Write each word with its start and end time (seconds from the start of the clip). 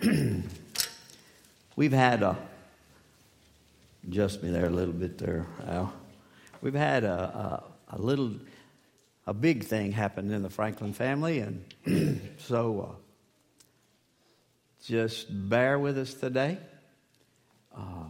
We've 1.76 1.92
had 1.92 2.22
a, 2.22 2.36
adjust 4.06 4.42
me 4.42 4.50
there 4.50 4.66
a 4.66 4.70
little 4.70 4.94
bit 4.94 5.18
there, 5.18 5.46
Al. 5.66 5.92
We've 6.60 6.74
had 6.74 7.04
a, 7.04 7.64
a, 7.90 7.96
a 7.96 7.98
little, 7.98 8.32
a 9.26 9.34
big 9.34 9.64
thing 9.64 9.92
happen 9.92 10.30
in 10.30 10.42
the 10.42 10.50
Franklin 10.50 10.92
family, 10.92 11.40
and 11.40 12.20
so 12.38 12.90
uh, 12.90 12.94
just 14.84 15.26
bear 15.30 15.78
with 15.78 15.98
us 15.98 16.14
today. 16.14 16.58
Uh, 17.76 18.04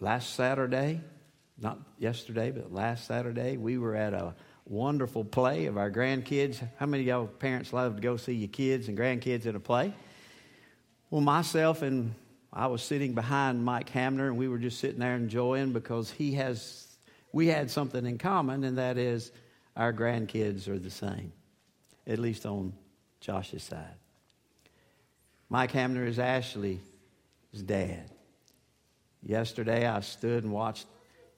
last 0.00 0.34
Saturday, 0.34 1.00
not 1.60 1.78
yesterday, 1.98 2.50
but 2.50 2.72
last 2.72 3.06
Saturday, 3.06 3.56
we 3.56 3.78
were 3.78 3.96
at 3.96 4.14
a 4.14 4.34
wonderful 4.66 5.24
play 5.24 5.66
of 5.66 5.78
our 5.78 5.90
grandkids. 5.90 6.62
How 6.78 6.86
many 6.86 7.02
of 7.02 7.06
y'all 7.08 7.26
parents 7.26 7.72
love 7.72 7.96
to 7.96 8.02
go 8.02 8.16
see 8.16 8.34
your 8.34 8.48
kids 8.48 8.88
and 8.88 8.96
grandkids 8.96 9.46
in 9.46 9.56
a 9.56 9.60
play? 9.60 9.94
Well, 11.14 11.22
myself 11.22 11.82
and 11.82 12.12
I 12.52 12.66
was 12.66 12.82
sitting 12.82 13.14
behind 13.14 13.64
Mike 13.64 13.88
Hamner, 13.90 14.26
and 14.26 14.36
we 14.36 14.48
were 14.48 14.58
just 14.58 14.80
sitting 14.80 14.98
there 14.98 15.14
enjoying 15.14 15.72
because 15.72 16.10
he 16.10 16.32
has, 16.32 16.88
we 17.30 17.46
had 17.46 17.70
something 17.70 18.04
in 18.04 18.18
common, 18.18 18.64
and 18.64 18.78
that 18.78 18.98
is 18.98 19.30
our 19.76 19.92
grandkids 19.92 20.66
are 20.66 20.76
the 20.76 20.90
same, 20.90 21.32
at 22.04 22.18
least 22.18 22.46
on 22.46 22.72
Josh's 23.20 23.62
side. 23.62 23.94
Mike 25.48 25.70
Hamner 25.70 26.04
is 26.04 26.18
Ashley's 26.18 26.80
dad. 27.64 28.10
Yesterday, 29.22 29.86
I 29.86 30.00
stood 30.00 30.42
and 30.42 30.52
watched 30.52 30.88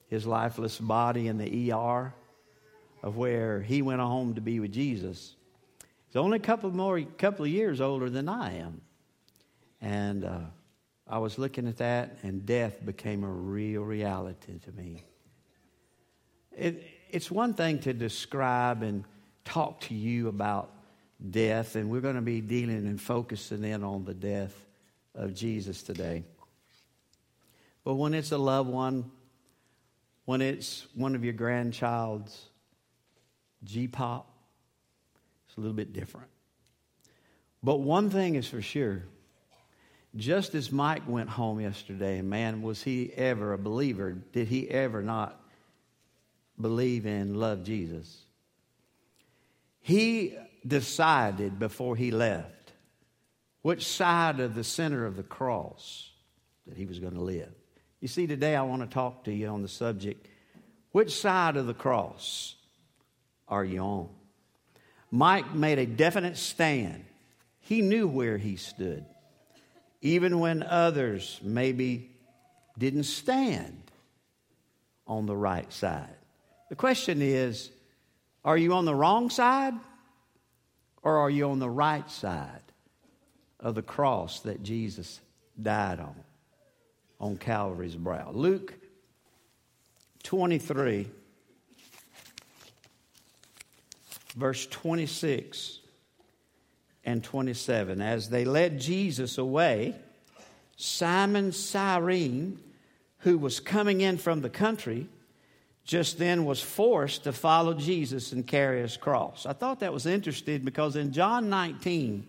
his 0.07 0.25
lifeless 0.25 0.79
body 0.79 1.27
in 1.27 1.37
the 1.37 1.71
ER 1.71 2.15
of 3.03 3.15
where 3.15 3.61
he 3.61 3.83
went 3.83 4.01
home 4.01 4.33
to 4.33 4.41
be 4.41 4.59
with 4.59 4.71
Jesus. 4.71 5.35
He's 6.07 6.15
only 6.15 6.37
a 6.37 6.41
couple 6.41 6.71
more, 6.71 6.99
couple 7.19 7.45
of 7.45 7.51
years 7.51 7.79
older 7.79 8.09
than 8.09 8.27
I 8.27 8.57
am, 8.57 8.81
and. 9.81 10.25
Uh, 10.25 10.39
I 11.09 11.19
was 11.19 11.37
looking 11.37 11.67
at 11.67 11.77
that, 11.77 12.17
and 12.23 12.45
death 12.45 12.85
became 12.85 13.23
a 13.23 13.29
real 13.29 13.81
reality 13.81 14.59
to 14.59 14.71
me. 14.73 15.03
It, 16.51 16.83
it's 17.09 17.31
one 17.31 17.53
thing 17.53 17.79
to 17.79 17.93
describe 17.93 18.83
and 18.83 19.05
talk 19.45 19.79
to 19.81 19.93
you 19.93 20.27
about 20.27 20.69
death, 21.31 21.75
and 21.75 21.89
we're 21.89 22.01
going 22.01 22.15
to 22.15 22.21
be 22.21 22.41
dealing 22.41 22.87
and 22.87 22.99
focusing 22.99 23.63
in 23.63 23.83
on 23.85 24.03
the 24.03 24.13
death 24.13 24.53
of 25.15 25.33
Jesus 25.33 25.81
today. 25.81 26.23
But 27.85 27.95
when 27.95 28.13
it's 28.13 28.33
a 28.33 28.37
loved 28.37 28.69
one, 28.69 29.09
when 30.25 30.41
it's 30.41 30.87
one 30.93 31.15
of 31.15 31.23
your 31.23 31.33
grandchild's 31.33 32.49
G 33.63 33.87
pop, 33.87 34.29
it's 35.47 35.55
a 35.55 35.61
little 35.61 35.75
bit 35.75 35.93
different. 35.93 36.27
But 37.63 37.77
one 37.77 38.09
thing 38.09 38.35
is 38.35 38.45
for 38.45 38.61
sure 38.61 39.03
just 40.15 40.55
as 40.55 40.71
Mike 40.71 41.07
went 41.07 41.29
home 41.29 41.59
yesterday, 41.59 42.21
man, 42.21 42.61
was 42.61 42.81
he 42.81 43.11
ever 43.13 43.53
a 43.53 43.57
believer? 43.57 44.11
Did 44.11 44.47
he 44.47 44.69
ever 44.69 45.01
not 45.01 45.39
believe 46.59 47.05
and 47.05 47.37
love 47.37 47.63
Jesus? 47.63 48.23
He 49.79 50.35
decided 50.65 51.59
before 51.59 51.95
he 51.95 52.11
left 52.11 52.73
which 53.61 53.85
side 53.85 54.39
of 54.39 54.55
the 54.55 54.63
center 54.63 55.05
of 55.05 55.17
the 55.17 55.23
cross 55.23 56.09
that 56.65 56.77
he 56.77 56.85
was 56.85 56.99
going 56.99 57.13
to 57.13 57.21
live. 57.21 57.53
You 57.99 58.07
see, 58.07 58.27
today 58.27 58.55
I 58.55 58.61
want 58.61 58.81
to 58.81 58.87
talk 58.87 59.25
to 59.25 59.33
you 59.33 59.47
on 59.47 59.61
the 59.61 59.67
subject 59.67 60.27
which 60.91 61.11
side 61.11 61.57
of 61.57 61.67
the 61.67 61.73
cross 61.73 62.55
are 63.47 63.63
you 63.63 63.79
on? 63.79 64.09
Mike 65.11 65.53
made 65.53 65.77
a 65.77 65.85
definite 65.85 66.37
stand. 66.37 67.05
He 67.59 67.81
knew 67.81 68.07
where 68.07 68.37
he 68.37 68.55
stood 68.55 69.05
even 70.01 70.39
when 70.39 70.63
others 70.63 71.39
maybe 71.41 72.11
didn't 72.77 73.03
stand 73.03 73.91
on 75.07 75.25
the 75.25 75.35
right 75.35 75.71
side. 75.71 76.15
The 76.69 76.75
question 76.75 77.21
is 77.21 77.71
are 78.43 78.57
you 78.57 78.73
on 78.73 78.85
the 78.85 78.95
wrong 78.95 79.29
side 79.29 79.73
or 81.01 81.17
are 81.17 81.29
you 81.29 81.49
on 81.49 81.59
the 81.59 81.69
right 81.69 82.09
side 82.09 82.61
of 83.59 83.75
the 83.75 83.81
cross 83.81 84.41
that 84.41 84.63
Jesus 84.63 85.19
died 85.61 85.99
on, 85.99 86.15
on 87.19 87.37
Calvary's 87.37 87.95
brow? 87.95 88.31
Luke 88.33 88.73
23, 90.23 91.07
verse 94.35 94.67
26 94.67 95.79
and 97.07 97.23
27. 97.23 98.01
As 98.01 98.29
they 98.29 98.43
led 98.43 98.79
Jesus 98.79 99.37
away, 99.37 99.95
Simon 100.75 101.53
Cyrene, 101.53 102.59
who 103.19 103.37
was 103.37 103.61
coming 103.61 104.01
in 104.01 104.17
from 104.17 104.41
the 104.41 104.49
country, 104.49 105.07
just 105.85 106.19
then 106.19 106.43
was 106.43 106.61
forced 106.61 107.23
to 107.23 107.31
follow 107.31 107.73
Jesus 107.73 108.33
and 108.33 108.45
carry 108.45 108.81
his 108.81 108.97
cross. 108.97 109.45
I 109.45 109.53
thought 109.53 109.79
that 109.79 109.93
was 109.93 110.05
interesting 110.05 110.65
because 110.65 110.97
in 110.97 111.13
John 111.13 111.49
19, 111.49 112.27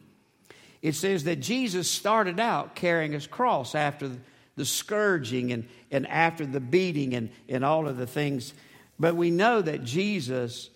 it 0.81 0.95
says 0.95 1.25
that 1.25 1.41
Jesus 1.41 1.91
started 1.91 2.39
out 2.39 2.77
carrying 2.77 3.11
his 3.11 3.27
cross 3.27 3.75
after 3.75 4.09
the 4.55 4.65
scourging 4.65 5.51
and, 5.51 5.69
and 5.91 6.07
after 6.07 6.47
the 6.47 6.61
beating 6.61 7.15
and, 7.15 7.31
and 7.49 7.65
all 7.65 7.89
of 7.89 7.97
the 7.97 8.07
things. 8.07 8.55
But 8.97 9.17
we 9.17 9.33
know 9.33 9.61
that 9.61 9.83
Jesus 9.83 10.71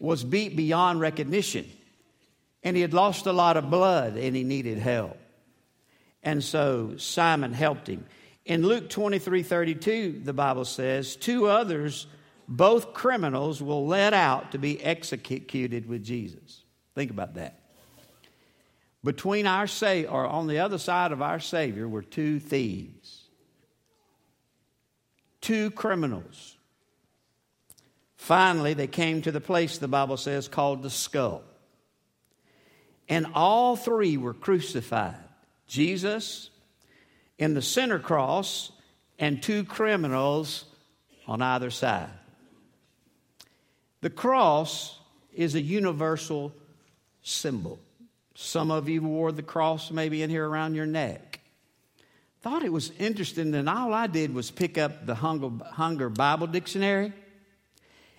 was 0.00 0.24
beat 0.24 0.56
beyond 0.56 0.98
recognition 0.98 1.70
and 2.68 2.76
he 2.76 2.82
had 2.82 2.92
lost 2.92 3.24
a 3.24 3.32
lot 3.32 3.56
of 3.56 3.70
blood 3.70 4.18
and 4.18 4.36
he 4.36 4.44
needed 4.44 4.76
help. 4.76 5.16
And 6.22 6.44
so 6.44 6.98
Simon 6.98 7.54
helped 7.54 7.86
him. 7.86 8.04
In 8.44 8.62
Luke 8.62 8.90
23 8.90 9.42
32, 9.42 10.20
the 10.22 10.34
Bible 10.34 10.66
says, 10.66 11.16
Two 11.16 11.46
others, 11.46 12.06
both 12.46 12.92
criminals, 12.92 13.62
will 13.62 13.86
let 13.86 14.12
out 14.12 14.52
to 14.52 14.58
be 14.58 14.82
executed 14.84 15.88
with 15.88 16.04
Jesus. 16.04 16.62
Think 16.94 17.10
about 17.10 17.36
that. 17.36 17.58
Between 19.02 19.46
our 19.46 19.66
say 19.66 20.04
or 20.04 20.26
on 20.26 20.46
the 20.46 20.58
other 20.58 20.76
side 20.76 21.10
of 21.10 21.22
our 21.22 21.40
Savior 21.40 21.88
were 21.88 22.02
two 22.02 22.38
thieves, 22.38 23.30
two 25.40 25.70
criminals. 25.70 26.58
Finally, 28.16 28.74
they 28.74 28.86
came 28.86 29.22
to 29.22 29.32
the 29.32 29.40
place, 29.40 29.78
the 29.78 29.88
Bible 29.88 30.18
says, 30.18 30.48
called 30.48 30.82
the 30.82 30.90
skull. 30.90 31.47
And 33.08 33.26
all 33.34 33.76
three 33.76 34.16
were 34.16 34.34
crucified 34.34 35.16
Jesus 35.66 36.50
in 37.38 37.54
the 37.54 37.62
center 37.62 37.98
cross, 37.98 38.72
and 39.18 39.42
two 39.42 39.64
criminals 39.64 40.64
on 41.26 41.40
either 41.42 41.70
side. 41.70 42.10
The 44.00 44.10
cross 44.10 44.98
is 45.32 45.54
a 45.54 45.60
universal 45.60 46.52
symbol. 47.22 47.78
Some 48.34 48.70
of 48.70 48.88
you 48.88 49.02
wore 49.02 49.32
the 49.32 49.42
cross 49.42 49.90
maybe 49.90 50.22
in 50.22 50.30
here 50.30 50.48
around 50.48 50.74
your 50.74 50.86
neck. 50.86 51.40
Thought 52.42 52.64
it 52.64 52.72
was 52.72 52.92
interesting, 52.98 53.54
and 53.54 53.68
all 53.68 53.92
I 53.92 54.06
did 54.06 54.32
was 54.32 54.50
pick 54.50 54.78
up 54.78 55.06
the 55.06 55.16
Unger, 55.16 55.50
Unger 55.76 56.08
Bible 56.08 56.46
Dictionary 56.46 57.12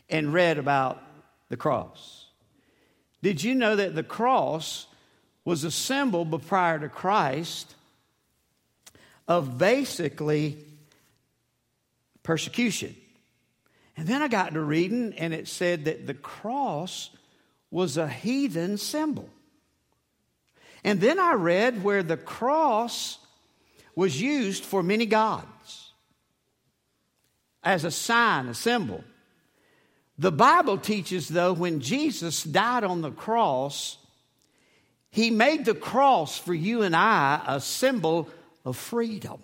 and 0.09 0.33
read 0.33 0.57
about 0.57 1.01
the 1.47 1.57
cross. 1.57 2.18
Did 3.21 3.43
you 3.43 3.55
know 3.55 3.75
that 3.75 3.95
the 3.95 4.03
cross 4.03 4.87
was 5.43 5.63
a 5.63 5.71
symbol 5.71 6.25
prior 6.39 6.79
to 6.79 6.89
Christ 6.89 7.75
of 9.27 9.57
basically 9.57 10.57
persecution? 12.23 12.95
And 13.97 14.07
then 14.07 14.21
I 14.21 14.29
got 14.29 14.53
to 14.53 14.61
reading, 14.61 15.13
and 15.17 15.33
it 15.33 15.47
said 15.47 15.85
that 15.85 16.07
the 16.07 16.13
cross 16.13 17.09
was 17.69 17.97
a 17.97 18.07
heathen 18.07 18.77
symbol. 18.77 19.29
And 20.83 21.01
then 21.01 21.19
I 21.19 21.33
read 21.33 21.83
where 21.83 22.03
the 22.03 22.15
cross 22.15 23.17
was 23.95 24.21
used 24.21 24.63
for 24.63 24.81
many 24.81 25.05
gods 25.05 25.91
as 27.61 27.83
a 27.83 27.91
sign, 27.91 28.47
a 28.47 28.53
symbol. 28.53 29.03
The 30.19 30.33
Bible 30.33 30.77
teaches, 30.77 31.29
though, 31.29 31.53
when 31.53 31.79
Jesus 31.79 32.43
died 32.43 32.83
on 32.83 32.99
the 32.99 33.09
cross, 33.09 33.97
he 35.09 35.31
made 35.31 35.63
the 35.63 35.73
cross 35.73 36.37
for 36.37 36.53
you 36.53 36.81
and 36.81 36.93
I 36.93 37.41
a 37.47 37.61
symbol 37.61 38.27
of 38.65 38.75
freedom, 38.75 39.41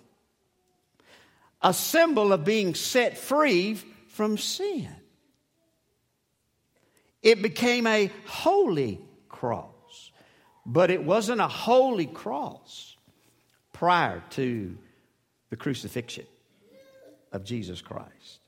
a 1.62 1.72
symbol 1.72 2.30
of 2.30 2.44
being 2.44 2.74
set 2.74 3.16
free 3.16 3.78
from 4.08 4.36
sin. 4.36 4.86
It 7.22 7.40
became 7.40 7.86
a 7.86 8.10
holy 8.26 9.00
cross, 9.30 10.10
but 10.66 10.90
it 10.90 11.02
wasn't 11.02 11.40
a 11.40 11.48
holy 11.48 12.06
cross 12.06 12.96
prior 13.72 14.22
to 14.30 14.76
the 15.48 15.56
crucifixion 15.56 16.26
of 17.32 17.44
Jesus 17.44 17.80
Christ. 17.80 18.40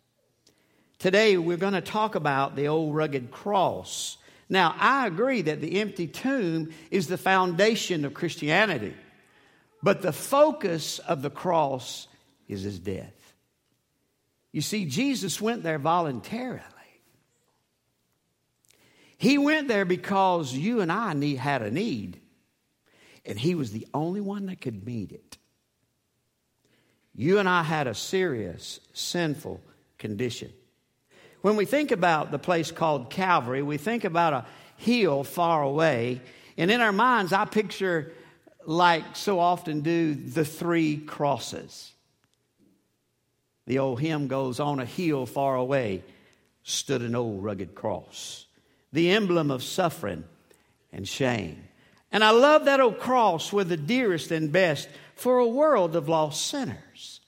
Today, 0.98 1.36
we're 1.36 1.56
going 1.56 1.74
to 1.74 1.80
talk 1.80 2.16
about 2.16 2.56
the 2.56 2.68
old 2.68 2.94
rugged 2.94 3.30
cross. 3.30 4.16
Now, 4.48 4.74
I 4.78 5.06
agree 5.06 5.42
that 5.42 5.60
the 5.60 5.80
empty 5.80 6.08
tomb 6.08 6.72
is 6.90 7.06
the 7.06 7.18
foundation 7.18 8.04
of 8.04 8.14
Christianity. 8.14 8.94
But 9.80 10.02
the 10.02 10.12
focus 10.12 10.98
of 10.98 11.22
the 11.22 11.30
cross 11.30 12.08
is 12.48 12.62
his 12.62 12.80
death. 12.80 13.14
You 14.50 14.60
see, 14.60 14.86
Jesus 14.86 15.40
went 15.40 15.62
there 15.62 15.78
voluntarily. 15.78 16.64
He 19.18 19.38
went 19.38 19.68
there 19.68 19.84
because 19.84 20.52
you 20.52 20.80
and 20.80 20.90
I 20.90 21.12
need, 21.12 21.38
had 21.38 21.62
a 21.62 21.70
need, 21.70 22.20
and 23.24 23.38
he 23.38 23.54
was 23.54 23.72
the 23.72 23.86
only 23.92 24.20
one 24.20 24.46
that 24.46 24.60
could 24.60 24.86
meet 24.86 25.12
it. 25.12 25.38
You 27.14 27.38
and 27.38 27.48
I 27.48 27.62
had 27.62 27.86
a 27.86 27.94
serious, 27.94 28.80
sinful 28.92 29.60
condition. 29.98 30.52
When 31.48 31.56
we 31.56 31.64
think 31.64 31.92
about 31.92 32.30
the 32.30 32.38
place 32.38 32.70
called 32.70 33.08
Calvary, 33.08 33.62
we 33.62 33.78
think 33.78 34.04
about 34.04 34.34
a 34.34 34.44
hill 34.76 35.24
far 35.24 35.62
away, 35.62 36.20
and 36.58 36.70
in 36.70 36.82
our 36.82 36.92
minds, 36.92 37.32
I 37.32 37.46
picture, 37.46 38.12
like 38.66 39.16
so 39.16 39.40
often 39.40 39.80
do, 39.80 40.14
the 40.14 40.44
three 40.44 40.98
crosses. 40.98 41.90
The 43.64 43.78
old 43.78 43.98
hymn 43.98 44.28
goes, 44.28 44.60
On 44.60 44.78
a 44.78 44.84
hill 44.84 45.24
far 45.24 45.56
away 45.56 46.02
stood 46.64 47.00
an 47.00 47.14
old 47.14 47.42
rugged 47.42 47.74
cross, 47.74 48.44
the 48.92 49.08
emblem 49.08 49.50
of 49.50 49.62
suffering 49.62 50.24
and 50.92 51.08
shame. 51.08 51.64
And 52.12 52.22
I 52.22 52.32
love 52.32 52.66
that 52.66 52.80
old 52.80 52.98
cross 52.98 53.54
where 53.54 53.64
the 53.64 53.78
dearest 53.78 54.30
and 54.32 54.52
best 54.52 54.86
for 55.14 55.38
a 55.38 55.48
world 55.48 55.96
of 55.96 56.10
lost 56.10 56.46
sinners 56.46 57.20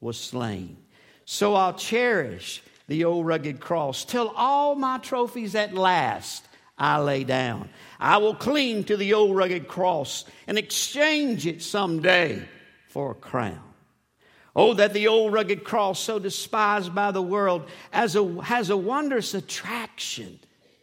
was 0.00 0.18
slain. 0.18 0.78
So 1.24 1.54
I'll 1.54 1.74
cherish 1.74 2.60
the 2.88 3.04
old 3.04 3.26
rugged 3.26 3.60
cross 3.60 4.04
till 4.04 4.32
all 4.34 4.74
my 4.74 4.98
trophies 4.98 5.54
at 5.54 5.74
last 5.74 6.48
I 6.76 6.98
lay 6.98 7.24
down. 7.24 7.68
I 7.98 8.18
will 8.18 8.34
cling 8.34 8.84
to 8.84 8.96
the 8.96 9.14
old 9.14 9.36
rugged 9.36 9.68
cross 9.68 10.24
and 10.46 10.56
exchange 10.56 11.46
it 11.46 11.62
someday 11.62 12.42
for 12.88 13.12
a 13.12 13.14
crown. 13.14 13.62
Oh, 14.54 14.74
that 14.74 14.92
the 14.92 15.08
old 15.08 15.32
rugged 15.32 15.64
cross, 15.64 16.00
so 16.00 16.18
despised 16.18 16.94
by 16.94 17.10
the 17.10 17.22
world, 17.22 17.68
as 17.92 18.16
a, 18.16 18.42
has 18.42 18.70
a 18.70 18.76
wondrous 18.76 19.34
attraction 19.34 20.38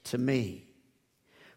to 0.06 0.18
me. 0.18 0.64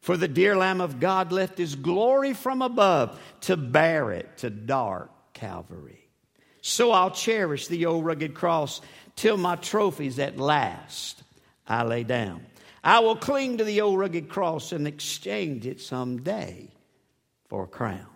For 0.00 0.16
the 0.16 0.28
dear 0.28 0.56
Lamb 0.56 0.80
of 0.80 1.00
God 1.00 1.32
left 1.32 1.58
his 1.58 1.74
glory 1.74 2.32
from 2.32 2.62
above 2.62 3.20
to 3.42 3.56
bear 3.56 4.10
it 4.12 4.38
to 4.38 4.50
dark 4.50 5.10
Calvary. 5.32 6.08
So 6.60 6.90
I'll 6.90 7.10
cherish 7.10 7.68
the 7.68 7.86
old 7.86 8.04
rugged 8.04 8.34
cross 8.34 8.80
till 9.18 9.36
my 9.36 9.56
trophies 9.56 10.18
at 10.18 10.38
last 10.38 11.22
I 11.66 11.82
lay 11.82 12.04
down. 12.04 12.46
I 12.82 13.00
will 13.00 13.16
cling 13.16 13.58
to 13.58 13.64
the 13.64 13.80
old 13.80 13.98
rugged 13.98 14.28
cross 14.28 14.72
and 14.72 14.86
exchange 14.86 15.66
it 15.66 15.80
someday 15.80 16.68
for 17.48 17.64
a 17.64 17.66
crown. 17.66 18.06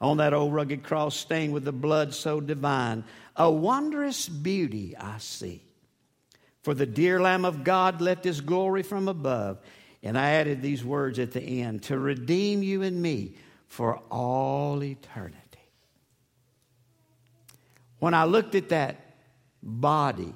On 0.00 0.18
that 0.18 0.32
old 0.32 0.54
rugged 0.54 0.84
cross, 0.84 1.16
stained 1.16 1.52
with 1.52 1.64
the 1.64 1.72
blood 1.72 2.14
so 2.14 2.40
divine, 2.40 3.02
a 3.34 3.50
wondrous 3.50 4.28
beauty 4.28 4.96
I 4.96 5.18
see. 5.18 5.60
For 6.62 6.72
the 6.72 6.86
dear 6.86 7.20
Lamb 7.20 7.44
of 7.44 7.64
God 7.64 8.00
left 8.00 8.22
his 8.22 8.40
glory 8.40 8.84
from 8.84 9.08
above. 9.08 9.58
And 10.04 10.16
I 10.16 10.30
added 10.30 10.62
these 10.62 10.84
words 10.84 11.18
at 11.18 11.32
the 11.32 11.42
end 11.42 11.82
to 11.84 11.98
redeem 11.98 12.62
you 12.62 12.82
and 12.82 13.02
me 13.02 13.34
for 13.66 14.00
all 14.10 14.82
eternity. 14.84 15.36
When 17.98 18.14
I 18.14 18.24
looked 18.24 18.54
at 18.54 18.68
that 18.68 19.07
body, 19.68 20.34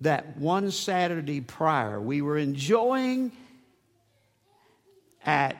that 0.00 0.36
one 0.36 0.70
Saturday 0.70 1.40
prior, 1.40 2.00
we 2.00 2.22
were 2.22 2.38
enjoying 2.38 3.32
at 5.24 5.56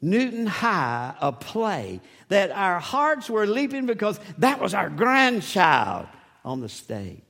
Newton 0.00 0.46
High 0.46 1.14
a 1.20 1.32
play 1.32 2.00
that 2.28 2.50
our 2.50 2.78
hearts 2.78 3.28
were 3.28 3.46
leaping 3.46 3.86
because 3.86 4.20
that 4.38 4.60
was 4.60 4.74
our 4.74 4.90
grandchild 4.90 6.06
on 6.44 6.60
the 6.60 6.68
stage. 6.68 7.22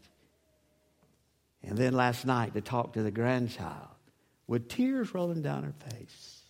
And 1.62 1.76
then 1.76 1.94
last 1.94 2.26
night 2.26 2.54
to 2.54 2.60
talk 2.60 2.94
to 2.94 3.02
the 3.02 3.10
grandchild 3.10 3.88
with 4.46 4.68
tears 4.68 5.14
rolling 5.14 5.42
down 5.42 5.64
her 5.64 5.74
face, 5.90 6.42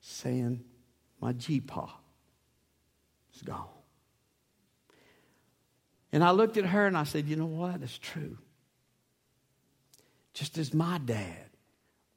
saying, 0.00 0.64
My 1.20 1.32
G-Pa 1.32 1.96
is 3.34 3.42
gone. 3.42 3.68
And 6.12 6.24
I 6.24 6.30
looked 6.30 6.56
at 6.56 6.66
her 6.66 6.86
and 6.86 6.96
I 6.96 7.04
said, 7.04 7.26
You 7.26 7.36
know 7.36 7.46
what? 7.46 7.82
It's 7.82 7.98
true. 7.98 8.36
Just 10.32 10.58
as 10.58 10.72
my 10.74 10.98
dad, 10.98 11.50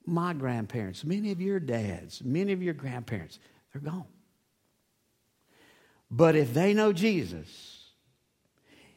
my 0.05 0.33
grandparents, 0.33 1.03
many 1.03 1.31
of 1.31 1.41
your 1.41 1.59
dads, 1.59 2.23
many 2.23 2.51
of 2.53 2.61
your 2.61 2.73
grandparents, 2.73 3.39
they're 3.71 3.81
gone. 3.81 4.05
But 6.09 6.35
if 6.35 6.53
they 6.53 6.73
know 6.73 6.93
Jesus, 6.93 7.89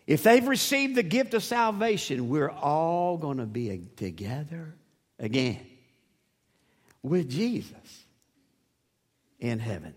if 0.07 0.23
they've 0.23 0.47
received 0.47 0.95
the 0.95 1.03
gift 1.03 1.35
of 1.35 1.43
salvation, 1.43 2.29
we're 2.29 2.51
all 2.51 3.17
going 3.17 3.39
to 3.39 3.47
be 3.47 3.89
together 3.97 4.75
again 5.19 5.67
with 7.03 7.31
Jesus 7.31 8.05
in 9.41 9.59
heaven. 9.59 9.95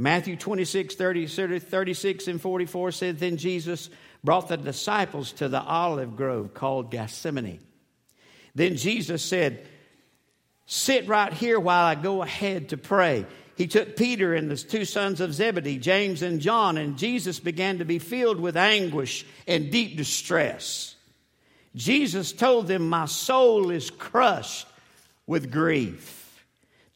Matthew 0.00 0.34
26, 0.34 0.94
30, 0.94 1.26
36 1.58 2.28
and 2.28 2.40
44 2.40 2.90
said, 2.90 3.18
Then 3.18 3.36
Jesus 3.36 3.90
brought 4.24 4.48
the 4.48 4.56
disciples 4.56 5.32
to 5.32 5.48
the 5.50 5.60
olive 5.60 6.16
grove 6.16 6.54
called 6.54 6.90
Gethsemane. 6.90 7.60
Then 8.54 8.76
Jesus 8.76 9.22
said, 9.22 9.66
Sit 10.64 11.06
right 11.06 11.34
here 11.34 11.60
while 11.60 11.84
I 11.84 11.96
go 11.96 12.22
ahead 12.22 12.70
to 12.70 12.78
pray. 12.78 13.26
He 13.56 13.66
took 13.66 13.94
Peter 13.94 14.34
and 14.34 14.50
the 14.50 14.56
two 14.56 14.86
sons 14.86 15.20
of 15.20 15.34
Zebedee, 15.34 15.78
James 15.78 16.22
and 16.22 16.40
John, 16.40 16.78
and 16.78 16.96
Jesus 16.96 17.38
began 17.38 17.76
to 17.80 17.84
be 17.84 17.98
filled 17.98 18.40
with 18.40 18.56
anguish 18.56 19.26
and 19.46 19.70
deep 19.70 19.98
distress. 19.98 20.94
Jesus 21.76 22.32
told 22.32 22.68
them, 22.68 22.88
My 22.88 23.04
soul 23.04 23.70
is 23.70 23.90
crushed 23.90 24.66
with 25.26 25.52
grief 25.52 26.19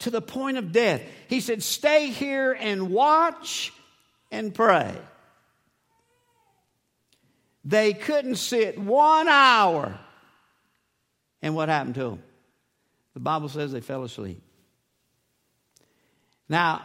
to 0.04 0.10
the 0.10 0.22
point 0.22 0.58
of 0.58 0.70
death. 0.70 1.02
He 1.28 1.40
said, 1.40 1.62
Stay 1.62 2.08
here 2.10 2.52
and 2.52 2.90
watch 2.90 3.72
and 4.30 4.54
pray. 4.54 4.94
They 7.64 7.94
couldn't 7.94 8.36
sit 8.36 8.78
one 8.78 9.28
hour. 9.28 9.98
And 11.40 11.54
what 11.54 11.70
happened 11.70 11.94
to 11.96 12.10
them? 12.10 12.22
The 13.14 13.20
Bible 13.20 13.48
says 13.48 13.72
they 13.72 13.80
fell 13.80 14.04
asleep. 14.04 14.42
Now, 16.48 16.82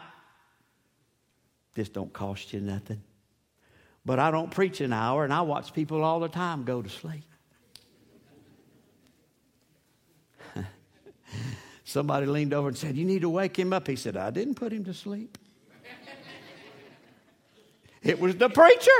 this 1.75 1.89
don't 1.89 2.13
cost 2.13 2.53
you 2.53 2.61
nothing. 2.61 3.01
But 4.05 4.19
I 4.19 4.31
don't 4.31 4.49
preach 4.49 4.79
an 4.79 4.93
hour, 4.93 5.25
and 5.25 5.33
I 5.33 5.41
watch 5.41 5.73
people 5.73 6.03
all 6.03 6.21
the 6.21 6.29
time 6.29 6.63
go 6.63 6.81
to 6.81 6.89
sleep. 6.89 7.25
Somebody 11.89 12.27
leaned 12.27 12.53
over 12.53 12.67
and 12.67 12.77
said, 12.77 12.95
You 12.95 13.03
need 13.03 13.21
to 13.21 13.29
wake 13.31 13.57
him 13.57 13.73
up. 13.73 13.87
He 13.87 13.95
said, 13.95 14.15
I 14.15 14.29
didn't 14.29 14.53
put 14.53 14.71
him 14.71 14.85
to 14.85 14.93
sleep. 14.93 15.39
it 18.03 18.19
was 18.19 18.35
the 18.35 18.47
preacher. 18.47 18.91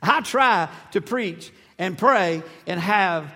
I 0.03 0.23
try 0.23 0.71
to 0.93 1.03
preach 1.03 1.53
and 1.77 1.99
pray 1.99 2.43
and 2.67 2.81
have 2.81 3.31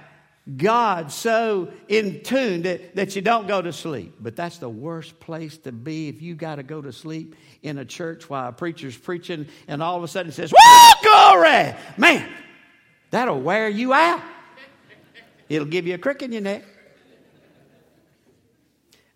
God 0.56 1.12
so 1.12 1.68
in 1.88 2.22
tune 2.22 2.62
that, 2.62 2.96
that 2.96 3.16
you 3.16 3.20
don't 3.20 3.46
go 3.46 3.60
to 3.60 3.74
sleep. 3.74 4.14
But 4.18 4.34
that's 4.34 4.56
the 4.56 4.70
worst 4.70 5.20
place 5.20 5.58
to 5.58 5.72
be 5.72 6.08
if 6.08 6.22
you 6.22 6.34
got 6.34 6.54
to 6.54 6.62
go 6.62 6.80
to 6.80 6.90
sleep 6.90 7.36
in 7.62 7.76
a 7.76 7.84
church 7.84 8.30
while 8.30 8.48
a 8.48 8.52
preacher's 8.52 8.96
preaching 8.96 9.46
and 9.68 9.82
all 9.82 9.98
of 9.98 10.04
a 10.04 10.08
sudden 10.08 10.32
says, 10.32 10.50
Whoa, 10.56 10.92
glory! 11.02 11.74
Man, 11.98 12.26
that'll 13.10 13.42
wear 13.42 13.68
you 13.68 13.92
out. 13.92 14.22
It'll 15.52 15.68
give 15.68 15.86
you 15.86 15.94
a 15.94 15.98
crick 15.98 16.22
in 16.22 16.32
your 16.32 16.40
neck. 16.40 16.64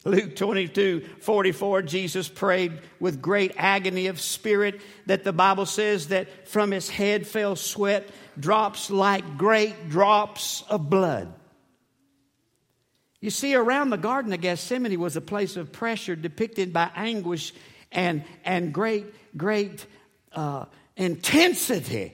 Luke 0.05 0.37
22 0.37 1.01
44, 1.21 1.83
Jesus 1.83 2.29
prayed 2.29 2.79
with 3.01 3.23
great 3.23 3.55
agony 3.57 4.07
of 4.07 4.21
spirit 4.21 4.81
that 5.07 5.25
the 5.25 5.33
Bible 5.33 5.65
says 5.65 6.09
that 6.09 6.47
from 6.47 6.71
his 6.71 6.91
head 6.91 7.27
fell 7.27 7.57
sweat, 7.57 8.09
drops 8.39 8.91
like 8.91 9.39
great 9.39 9.89
drops 9.89 10.63
of 10.69 10.91
blood. 10.91 11.33
You 13.21 13.31
see, 13.31 13.55
around 13.55 13.89
the 13.89 13.97
Garden 13.97 14.33
of 14.35 14.41
Gethsemane 14.43 15.01
was 15.01 15.17
a 15.17 15.23
place 15.23 15.57
of 15.57 15.73
pressure 15.73 16.15
depicted 16.15 16.71
by 16.73 16.91
anguish 16.95 17.55
and, 17.91 18.25
and 18.45 18.75
great, 18.75 19.07
great 19.37 19.87
uh, 20.33 20.67
intensity. 20.97 22.13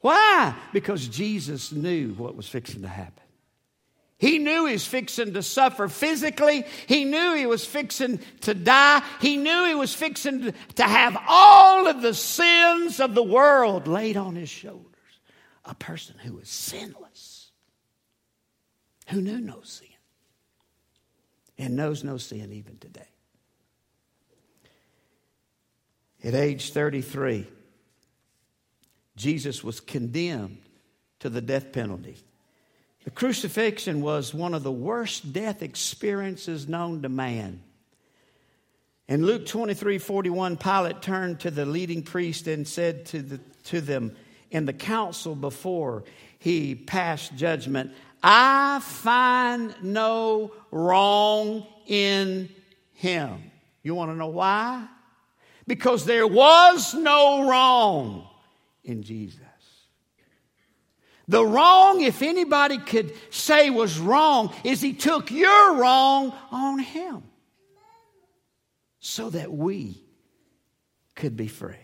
Why? 0.00 0.54
Because 0.74 1.08
Jesus 1.08 1.72
knew 1.72 2.12
what 2.12 2.36
was 2.36 2.46
fixing 2.46 2.82
to 2.82 2.88
happen. 2.88 3.24
He 4.18 4.38
knew 4.38 4.66
he 4.66 4.72
was 4.72 4.84
fixing 4.84 5.34
to 5.34 5.44
suffer 5.44 5.86
physically. 5.88 6.64
He 6.86 7.04
knew 7.04 7.34
he 7.34 7.46
was 7.46 7.64
fixing 7.64 8.18
to 8.42 8.52
die. 8.52 9.00
He 9.20 9.36
knew 9.36 9.64
he 9.66 9.76
was 9.76 9.94
fixing 9.94 10.52
to 10.74 10.82
have 10.82 11.16
all 11.28 11.86
of 11.86 12.02
the 12.02 12.14
sins 12.14 12.98
of 12.98 13.14
the 13.14 13.22
world 13.22 13.86
laid 13.86 14.16
on 14.16 14.34
his 14.34 14.48
shoulders. 14.48 14.84
A 15.64 15.74
person 15.74 16.16
who 16.18 16.34
was 16.34 16.48
sinless, 16.48 17.52
who 19.08 19.20
knew 19.20 19.40
no 19.40 19.60
sin, 19.62 19.86
and 21.56 21.76
knows 21.76 22.02
no 22.02 22.16
sin 22.16 22.52
even 22.52 22.76
today. 22.78 23.02
At 26.24 26.34
age 26.34 26.72
33, 26.72 27.46
Jesus 29.14 29.62
was 29.62 29.78
condemned 29.78 30.58
to 31.20 31.28
the 31.28 31.40
death 31.40 31.70
penalty. 31.70 32.16
The 33.08 33.14
crucifixion 33.14 34.02
was 34.02 34.34
one 34.34 34.52
of 34.52 34.62
the 34.62 34.70
worst 34.70 35.32
death 35.32 35.62
experiences 35.62 36.68
known 36.68 37.00
to 37.00 37.08
man. 37.08 37.62
In 39.08 39.24
Luke 39.24 39.46
23 39.46 39.96
41, 39.96 40.58
Pilate 40.58 41.00
turned 41.00 41.40
to 41.40 41.50
the 41.50 41.64
leading 41.64 42.02
priest 42.02 42.46
and 42.48 42.68
said 42.68 43.06
to, 43.06 43.22
the, 43.22 43.40
to 43.64 43.80
them 43.80 44.14
in 44.50 44.66
the 44.66 44.74
council 44.74 45.34
before 45.34 46.04
he 46.38 46.74
passed 46.74 47.34
judgment, 47.34 47.92
I 48.22 48.80
find 48.80 49.74
no 49.82 50.52
wrong 50.70 51.66
in 51.86 52.50
him. 52.92 53.50
You 53.82 53.94
want 53.94 54.10
to 54.10 54.16
know 54.16 54.28
why? 54.28 54.86
Because 55.66 56.04
there 56.04 56.26
was 56.26 56.92
no 56.92 57.48
wrong 57.48 58.28
in 58.84 59.02
Jesus. 59.02 59.47
The 61.28 61.44
wrong, 61.44 62.00
if 62.00 62.22
anybody 62.22 62.78
could 62.78 63.12
say 63.30 63.68
was 63.68 63.98
wrong, 63.98 64.54
is 64.64 64.80
he 64.80 64.94
took 64.94 65.30
your 65.30 65.76
wrong 65.76 66.32
on 66.50 66.78
him 66.78 67.22
so 68.98 69.28
that 69.30 69.52
we 69.52 70.02
could 71.14 71.36
be 71.36 71.46
free. 71.46 71.76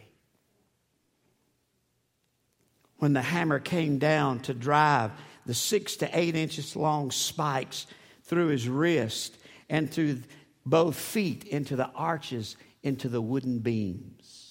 When 2.96 3.12
the 3.12 3.20
hammer 3.20 3.58
came 3.58 3.98
down 3.98 4.40
to 4.40 4.54
drive 4.54 5.10
the 5.44 5.52
six 5.52 5.96
to 5.96 6.18
eight 6.18 6.36
inches 6.36 6.74
long 6.74 7.10
spikes 7.10 7.86
through 8.22 8.46
his 8.46 8.66
wrist 8.66 9.36
and 9.68 9.90
through 9.90 10.20
both 10.64 10.96
feet 10.96 11.44
into 11.44 11.76
the 11.76 11.90
arches, 11.90 12.56
into 12.82 13.10
the 13.10 13.20
wooden 13.20 13.58
beams. 13.58 14.43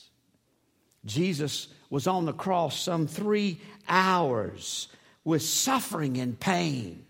Jesus 1.06 1.68
was 1.90 2.08
on 2.08 2.26
the 2.26 2.34
cross 2.34 2.80
some 2.80 3.08
three 3.08 3.60
hours 3.88 4.88
with 5.24 5.42
suffering 5.42 6.18
and 6.18 6.40
pain 6.40 7.06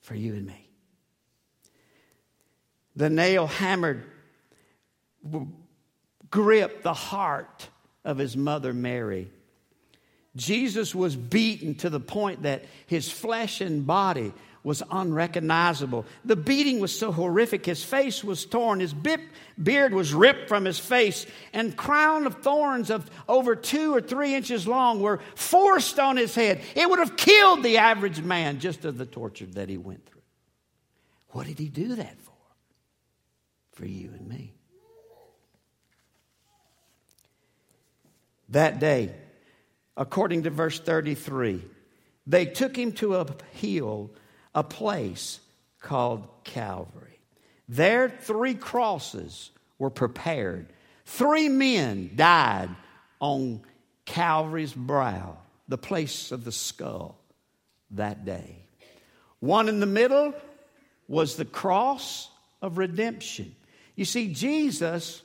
for 0.00 0.14
you 0.14 0.34
and 0.34 0.46
me. 0.46 0.68
The 2.96 3.10
nail 3.10 3.46
hammered 3.46 4.04
gripped 6.30 6.82
the 6.82 6.94
heart 6.94 7.68
of 8.04 8.18
his 8.18 8.36
mother 8.36 8.72
Mary. 8.72 9.30
Jesus 10.36 10.94
was 10.94 11.16
beaten 11.16 11.74
to 11.76 11.90
the 11.90 12.00
point 12.00 12.42
that 12.42 12.64
his 12.86 13.10
flesh 13.10 13.60
and 13.60 13.86
body 13.86 14.32
was 14.62 14.82
unrecognizable. 14.90 16.04
The 16.24 16.36
beating 16.36 16.80
was 16.80 16.96
so 16.96 17.12
horrific. 17.12 17.64
His 17.64 17.82
face 17.82 18.22
was 18.22 18.44
torn, 18.44 18.80
his 18.80 18.94
beard 19.62 19.94
was 19.94 20.12
ripped 20.12 20.48
from 20.48 20.64
his 20.64 20.78
face, 20.78 21.26
and 21.52 21.76
crown 21.76 22.26
of 22.26 22.42
thorns 22.42 22.90
of 22.90 23.10
over 23.28 23.56
two 23.56 23.94
or 23.94 24.00
three 24.00 24.34
inches 24.34 24.66
long 24.66 25.00
were 25.00 25.20
forced 25.34 25.98
on 25.98 26.16
his 26.16 26.34
head. 26.34 26.60
It 26.74 26.88
would 26.88 26.98
have 26.98 27.16
killed 27.16 27.62
the 27.62 27.78
average 27.78 28.20
man 28.20 28.60
just 28.60 28.84
of 28.84 28.98
the 28.98 29.06
torture 29.06 29.46
that 29.46 29.68
he 29.68 29.78
went 29.78 30.04
through. 30.06 30.20
What 31.30 31.46
did 31.46 31.58
he 31.58 31.68
do 31.68 31.94
that 31.94 32.20
for? 32.20 32.32
For 33.72 33.86
you 33.86 34.10
and 34.12 34.28
me. 34.28 34.52
That 38.50 38.80
day, 38.80 39.14
according 39.96 40.42
to 40.42 40.50
verse 40.50 40.80
33, 40.80 41.64
they 42.26 42.46
took 42.46 42.76
him 42.76 42.92
to 42.94 43.14
a 43.14 43.26
hill 43.52 44.10
a 44.54 44.62
place 44.62 45.40
called 45.80 46.26
Calvary. 46.44 47.18
There, 47.68 48.08
three 48.08 48.54
crosses 48.54 49.50
were 49.78 49.90
prepared. 49.90 50.66
Three 51.04 51.48
men 51.48 52.10
died 52.16 52.70
on 53.20 53.60
Calvary's 54.04 54.72
brow, 54.72 55.38
the 55.68 55.78
place 55.78 56.32
of 56.32 56.44
the 56.44 56.52
skull, 56.52 57.16
that 57.92 58.24
day. 58.24 58.56
One 59.38 59.68
in 59.68 59.80
the 59.80 59.86
middle 59.86 60.34
was 61.08 61.36
the 61.36 61.44
cross 61.44 62.28
of 62.60 62.78
redemption. 62.78 63.54
You 63.96 64.04
see, 64.04 64.32
Jesus 64.32 65.22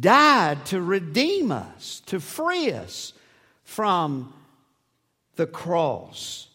died 0.00 0.64
to 0.66 0.80
redeem 0.80 1.52
us, 1.52 2.02
to 2.06 2.20
free 2.20 2.72
us 2.72 3.12
from 3.64 4.32
the 5.36 5.46
cross 5.46 6.48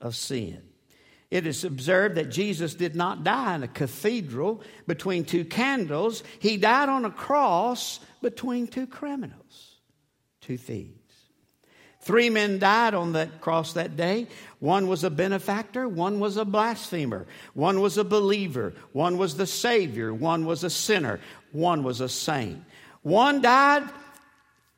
of 0.00 0.16
sin. 0.16 0.62
It 1.30 1.46
is 1.46 1.64
observed 1.64 2.14
that 2.14 2.30
Jesus 2.30 2.74
did 2.74 2.94
not 2.94 3.24
die 3.24 3.56
in 3.56 3.62
a 3.62 3.68
cathedral 3.68 4.62
between 4.86 5.24
two 5.24 5.44
candles. 5.44 6.22
He 6.38 6.56
died 6.56 6.88
on 6.88 7.04
a 7.04 7.10
cross 7.10 7.98
between 8.22 8.68
two 8.68 8.86
criminals, 8.86 9.80
two 10.40 10.56
thieves. 10.56 11.00
Three 12.02 12.28
men 12.28 12.58
died 12.58 12.92
on 12.92 13.14
that 13.14 13.40
cross 13.40 13.72
that 13.72 13.96
day. 13.96 14.26
One 14.60 14.88
was 14.88 15.04
a 15.04 15.10
benefactor, 15.10 15.88
one 15.88 16.20
was 16.20 16.36
a 16.36 16.44
blasphemer, 16.44 17.26
one 17.54 17.80
was 17.80 17.96
a 17.96 18.04
believer, 18.04 18.74
one 18.92 19.16
was 19.16 19.36
the 19.36 19.46
Savior, 19.46 20.12
one 20.12 20.44
was 20.44 20.64
a 20.64 20.70
sinner, 20.70 21.18
one 21.50 21.82
was 21.82 22.02
a 22.02 22.08
saint. 22.10 22.62
One 23.02 23.40
died 23.40 23.88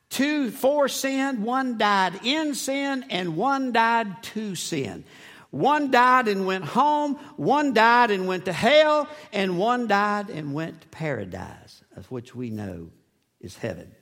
Two 0.08 0.50
for 0.50 0.88
sin, 0.88 1.42
one 1.42 1.78
died 1.78 2.20
in 2.24 2.54
sin, 2.54 3.04
and 3.10 3.36
one 3.36 3.72
died 3.72 4.22
to 4.22 4.54
sin. 4.54 5.04
One 5.50 5.90
died 5.90 6.28
and 6.28 6.46
went 6.46 6.64
home, 6.64 7.14
one 7.36 7.72
died 7.72 8.10
and 8.10 8.26
went 8.26 8.44
to 8.44 8.52
hell, 8.52 9.08
and 9.32 9.58
one 9.58 9.86
died 9.86 10.28
and 10.28 10.54
went 10.54 10.82
to 10.82 10.88
paradise, 10.88 11.82
of 11.96 12.10
which 12.10 12.34
we 12.34 12.50
know 12.50 12.90
is 13.40 13.56
heaven. 13.56 13.92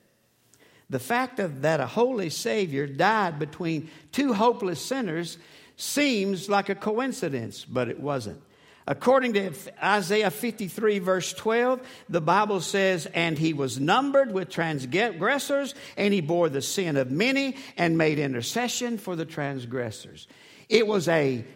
The 0.91 0.99
fact 0.99 1.39
of 1.39 1.63
that 1.63 1.81
a 1.81 1.87
holy 1.87 2.31
Savior 2.31 2.87
died 2.87 3.39
between 3.39 3.91
two 4.13 4.33
hopeless 4.35 4.81
sinners 4.81 5.39
seems 5.77 6.49
like 6.49 6.69
a 6.69 6.75
coincidence, 6.75 7.65
but 7.65 7.89
it 7.89 8.01
wasn't. 8.01 8.41
According 8.87 9.33
to 9.35 9.53
Isaiah 9.83 10.31
53, 10.31 10.99
verse 10.99 11.33
12, 11.33 11.81
the 12.11 12.21
Bible 12.21 12.61
says, 12.61 13.07
And 13.07 13.39
he 13.39 13.55
was 13.55 13.81
numbered 13.81 14.31
with 14.31 14.51
transgressors, 14.51 15.75
and 15.97 16.13
he 16.13 16.21
bore 16.21 16.51
the 16.51 16.61
sin 16.61 16.99
of 16.99 17.11
many, 17.11 17.57
and 17.79 17.97
made 17.97 18.19
intercession 18.19 18.99
for 18.99 19.17
the 19.17 19.25
transgressors. 19.25 20.29
It 20.69 20.87
was, 20.87 21.09
a, 21.09 21.47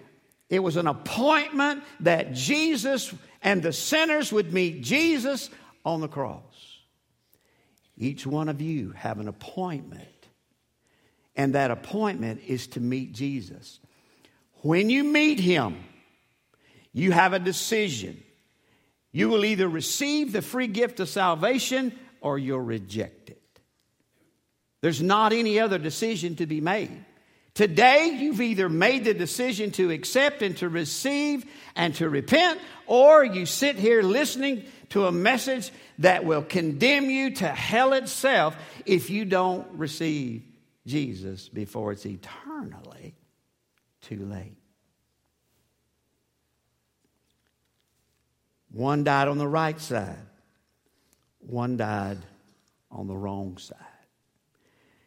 it 0.49 0.61
was 0.61 0.77
an 0.77 0.87
appointment 0.87 1.85
that 2.01 2.33
Jesus 2.33 3.15
and 3.43 3.63
the 3.63 3.75
sinners 3.75 4.33
would 4.33 4.55
meet 4.55 4.83
Jesus 4.83 5.51
on 5.85 6.01
the 6.01 6.09
cross. 6.09 6.79
Each 7.99 8.27
one 8.27 8.49
of 8.49 8.63
you 8.63 8.93
have 8.93 9.19
an 9.19 9.29
appointment, 9.29 10.09
and 11.37 11.55
that 11.55 11.71
appointment 11.71 12.41
is 12.47 12.69
to 12.69 12.81
meet 12.81 13.13
Jesus. 13.13 13.81
When 14.63 14.89
you 14.89 15.05
meet 15.05 15.41
him, 15.41 15.85
you 16.99 17.12
have 17.12 17.33
a 17.33 17.38
decision. 17.38 18.23
You 19.12 19.28
will 19.28 19.45
either 19.45 19.69
receive 19.69 20.33
the 20.33 20.43
free 20.43 20.67
gift 20.67 21.00
of 21.00 21.09
salvation 21.09 21.99
or 22.21 22.38
you'll 22.38 22.61
reject 22.61 23.31
it. 23.31 23.43
There's 24.81 25.02
not 25.02 25.33
any 25.33 25.61
other 25.61 25.78
decision 25.78 26.37
to 26.37 26.47
be 26.47 26.61
made. 26.61 27.05
Today, 27.55 28.17
you've 28.19 28.40
either 28.40 28.69
made 28.69 29.05
the 29.05 29.14
decision 29.14 29.73
to 29.73 29.90
accept 29.90 30.43
and 30.43 30.57
to 30.59 30.69
receive 30.69 31.45
and 31.75 31.95
to 31.97 32.09
repent, 32.09 32.61
or 32.87 33.25
you 33.25 33.47
sit 33.47 33.76
here 33.76 34.02
listening 34.02 34.64
to 34.90 35.07
a 35.07 35.12
message 35.12 35.73
that 35.99 36.25
will 36.25 36.43
condemn 36.43 37.11
you 37.11 37.35
to 37.35 37.49
hell 37.49 37.95
itself 37.95 38.57
if 38.87 39.11
you 39.11 39.25
don't 39.25 39.67
receive 39.73 40.45
Jesus 40.87 41.49
before 41.49 41.93
it's 41.93 42.07
eternally 42.07 43.17
too 44.02 44.25
late. 44.25 44.57
One 48.79 49.03
died 49.03 49.27
on 49.27 49.39
the 49.39 49.49
right 49.49 49.81
side, 49.81 50.25
one 51.41 51.77
died 51.79 52.19
on 52.93 53.09
the 53.09 53.17
wrong 53.17 53.59
side. 53.59 53.77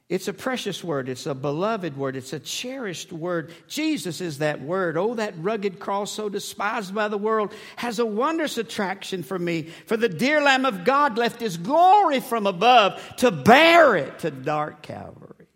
It's 0.09 0.27
a 0.27 0.33
precious 0.33 0.83
word. 0.83 1.07
It's 1.07 1.25
a 1.25 1.33
beloved 1.33 1.95
word. 1.95 2.17
It's 2.17 2.33
a 2.33 2.39
cherished 2.41 3.13
word. 3.13 3.53
Jesus 3.69 4.19
is 4.19 4.39
that 4.39 4.61
word. 4.61 4.97
Oh, 4.97 5.13
that 5.13 5.35
rugged 5.37 5.79
cross, 5.79 6.11
so 6.11 6.27
despised 6.27 6.93
by 6.93 7.07
the 7.07 7.17
world, 7.17 7.53
has 7.77 7.99
a 7.99 8.05
wondrous 8.05 8.57
attraction 8.57 9.23
for 9.23 9.39
me. 9.39 9.69
For 9.85 9.95
the 9.95 10.09
dear 10.09 10.41
Lamb 10.41 10.65
of 10.65 10.83
God 10.83 11.17
left 11.17 11.39
his 11.39 11.55
glory 11.55 12.19
from 12.19 12.47
above 12.47 13.01
to 13.19 13.31
bear 13.31 13.95
it 13.95 14.19
to 14.19 14.31
dark 14.31 14.81
Calvary. 14.81 15.47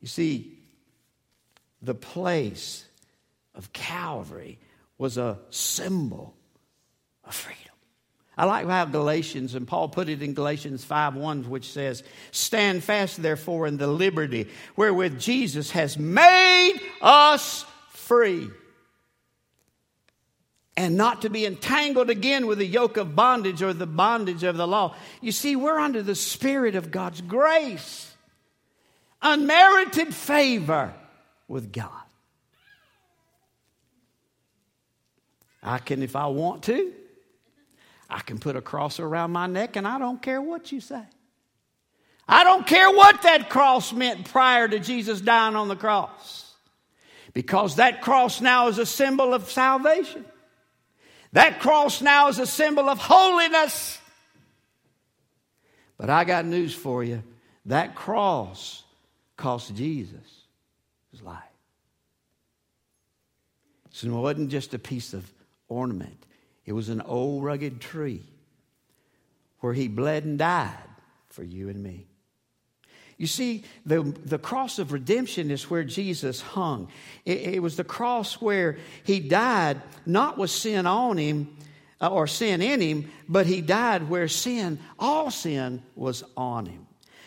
You 0.00 0.08
see, 0.08 0.58
the 1.82 1.94
place 1.94 2.86
of 3.54 3.70
Calvary 3.74 4.58
was 4.96 5.18
a 5.18 5.40
symbol 5.50 6.38
of 7.26 7.34
freedom. 7.34 7.60
I 8.36 8.46
like 8.46 8.66
how 8.66 8.84
Galatians, 8.84 9.54
and 9.54 9.66
Paul 9.66 9.88
put 9.88 10.08
it 10.08 10.20
in 10.20 10.34
Galatians 10.34 10.84
5 10.84 11.14
1, 11.14 11.48
which 11.48 11.70
says, 11.70 12.02
Stand 12.32 12.82
fast, 12.82 13.22
therefore, 13.22 13.66
in 13.66 13.76
the 13.76 13.86
liberty 13.86 14.48
wherewith 14.76 15.20
Jesus 15.20 15.70
has 15.70 15.96
made 15.96 16.80
us 17.00 17.64
free. 17.90 18.50
and 20.76 20.96
not 20.96 21.22
to 21.22 21.30
be 21.30 21.46
entangled 21.46 22.10
again 22.10 22.48
with 22.48 22.58
the 22.58 22.66
yoke 22.66 22.96
of 22.96 23.14
bondage 23.14 23.62
or 23.62 23.72
the 23.72 23.86
bondage 23.86 24.42
of 24.42 24.56
the 24.56 24.66
law. 24.66 24.96
You 25.20 25.30
see, 25.30 25.54
we're 25.54 25.78
under 25.78 26.02
the 26.02 26.16
Spirit 26.16 26.74
of 26.74 26.90
God's 26.90 27.20
grace, 27.20 28.12
unmerited 29.22 30.12
favor 30.12 30.92
with 31.46 31.72
God. 31.72 31.90
I 35.62 35.78
can, 35.78 36.02
if 36.02 36.16
I 36.16 36.26
want 36.26 36.64
to, 36.64 36.92
I 38.08 38.20
can 38.20 38.38
put 38.38 38.56
a 38.56 38.60
cross 38.60 39.00
around 39.00 39.32
my 39.32 39.46
neck 39.46 39.76
and 39.76 39.86
I 39.86 39.98
don't 39.98 40.20
care 40.20 40.40
what 40.40 40.72
you 40.72 40.80
say. 40.80 41.02
I 42.26 42.44
don't 42.44 42.66
care 42.66 42.90
what 42.90 43.22
that 43.22 43.50
cross 43.50 43.92
meant 43.92 44.30
prior 44.30 44.66
to 44.66 44.78
Jesus 44.78 45.20
dying 45.20 45.56
on 45.56 45.68
the 45.68 45.76
cross. 45.76 46.52
Because 47.32 47.76
that 47.76 48.00
cross 48.00 48.40
now 48.40 48.68
is 48.68 48.78
a 48.78 48.86
symbol 48.86 49.34
of 49.34 49.50
salvation. 49.50 50.24
That 51.32 51.58
cross 51.60 52.00
now 52.00 52.28
is 52.28 52.38
a 52.38 52.46
symbol 52.46 52.88
of 52.88 52.98
holiness. 52.98 53.98
But 55.98 56.08
I 56.08 56.24
got 56.24 56.46
news 56.46 56.74
for 56.74 57.02
you. 57.02 57.22
That 57.66 57.94
cross 57.94 58.84
cost 59.36 59.74
Jesus 59.74 60.44
his 61.10 61.22
life. 61.22 61.42
So 63.90 64.08
it 64.08 64.10
wasn't 64.10 64.50
just 64.50 64.74
a 64.74 64.78
piece 64.78 65.12
of 65.12 65.30
ornament, 65.68 66.26
it 66.66 66.72
was 66.72 66.88
an 66.88 67.00
old 67.02 67.44
rugged 67.44 67.80
tree 67.80 68.22
where 69.60 69.72
he 69.72 69.88
bled 69.88 70.24
and 70.24 70.38
died 70.38 70.76
for 71.28 71.42
you 71.42 71.68
and 71.68 71.82
me. 71.82 72.06
You 73.16 73.26
see, 73.26 73.64
the, 73.86 74.02
the 74.02 74.38
cross 74.38 74.78
of 74.78 74.92
redemption 74.92 75.50
is 75.50 75.70
where 75.70 75.84
Jesus 75.84 76.40
hung. 76.40 76.88
It, 77.24 77.54
it 77.54 77.62
was 77.62 77.76
the 77.76 77.84
cross 77.84 78.40
where 78.40 78.78
he 79.04 79.20
died, 79.20 79.80
not 80.04 80.36
with 80.36 80.50
sin 80.50 80.86
on 80.86 81.16
him 81.16 81.56
uh, 82.00 82.08
or 82.08 82.26
sin 82.26 82.60
in 82.60 82.80
him, 82.80 83.10
but 83.28 83.46
he 83.46 83.60
died 83.60 84.08
where 84.08 84.28
sin, 84.28 84.78
all 84.98 85.30
sin, 85.30 85.82
was 85.94 86.24
on 86.36 86.66
him. 86.66 86.83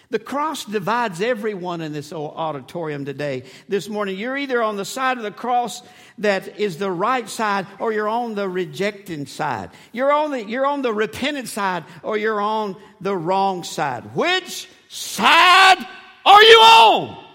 The 0.10 0.20
cross 0.20 0.64
divides 0.64 1.22
everyone 1.22 1.82
in 1.82 1.92
this 1.92 2.14
auditorium 2.14 3.04
today. 3.04 3.44
This 3.68 3.90
morning, 3.90 4.18
you're 4.18 4.38
either 4.38 4.64
on 4.64 4.78
the 4.78 4.86
side 4.86 5.18
of 5.18 5.24
the 5.24 5.32
cross 5.32 5.82
that 6.20 6.60
is 6.60 6.78
the 6.78 6.92
right 6.92 7.28
side 7.28 7.68
or 7.78 7.92
you're 7.92 8.08
on 8.08 8.36
the 8.36 8.48
rejecting 8.48 9.26
side. 9.26 9.72
You're 9.92 10.12
on 10.12 10.32
the, 10.32 10.46
you're 10.46 10.66
on 10.66 10.82
the 10.82 10.94
repentant 10.94 11.50
side 11.50 11.84
or 12.04 12.18
you're 12.18 12.40
on 12.40 12.78
the 13.02 13.18
wrong 13.18 13.64
side. 13.64 14.16
Which 14.16 14.70
side 14.88 15.86
are 16.26 16.44
you 16.44 16.58
on? 16.58 17.26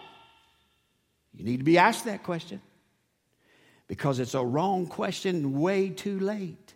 You 1.35 1.45
need 1.45 1.59
to 1.59 1.64
be 1.64 1.76
asked 1.76 2.07
that 2.07 2.23
question 2.23 2.62
because 3.87 4.19
it's 4.19 4.35
a 4.35 4.45
wrong 4.45 4.87
question 4.87 5.61
way 5.61 5.91
too 5.91 6.19
late 6.21 6.73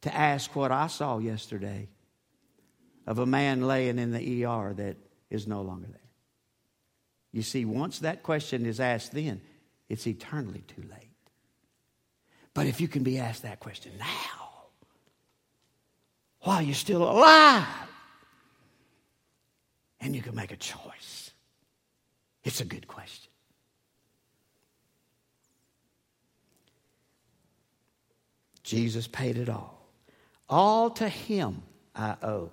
to 0.00 0.12
ask 0.12 0.56
what 0.56 0.72
I 0.72 0.88
saw 0.88 1.18
yesterday 1.18 1.88
of 3.06 3.18
a 3.18 3.26
man 3.26 3.62
laying 3.62 3.98
in 3.98 4.12
the 4.12 4.44
ER 4.44 4.74
that 4.74 4.96
is 5.30 5.46
no 5.46 5.62
longer 5.62 5.86
there. 5.86 6.00
You 7.32 7.42
see, 7.42 7.64
once 7.64 8.00
that 8.00 8.22
question 8.22 8.66
is 8.66 8.80
asked, 8.80 9.12
then 9.12 9.40
it's 9.88 10.06
eternally 10.06 10.64
too 10.66 10.82
late. 10.82 11.10
But 12.54 12.66
if 12.66 12.80
you 12.80 12.88
can 12.88 13.02
be 13.02 13.18
asked 13.18 13.42
that 13.42 13.60
question 13.60 13.92
now, 13.98 14.66
while 16.40 16.62
you're 16.62 16.74
still 16.74 17.02
alive, 17.02 17.66
and 20.00 20.14
you 20.14 20.22
can 20.22 20.34
make 20.34 20.52
a 20.52 20.56
choice, 20.56 21.30
it's 22.44 22.60
a 22.60 22.64
good 22.64 22.86
question. 22.86 23.30
Jesus 28.62 29.06
paid 29.06 29.36
it 29.36 29.48
all. 29.48 29.86
All 30.48 30.90
to 30.90 31.08
him 31.08 31.62
I 31.94 32.16
owe. 32.22 32.50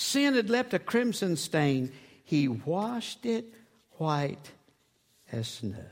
Sin 0.00 0.32
had 0.32 0.48
left 0.48 0.72
a 0.72 0.78
crimson 0.78 1.36
stain. 1.36 1.92
He 2.24 2.48
washed 2.48 3.26
it 3.26 3.44
white 3.98 4.50
as 5.30 5.46
snow. 5.46 5.84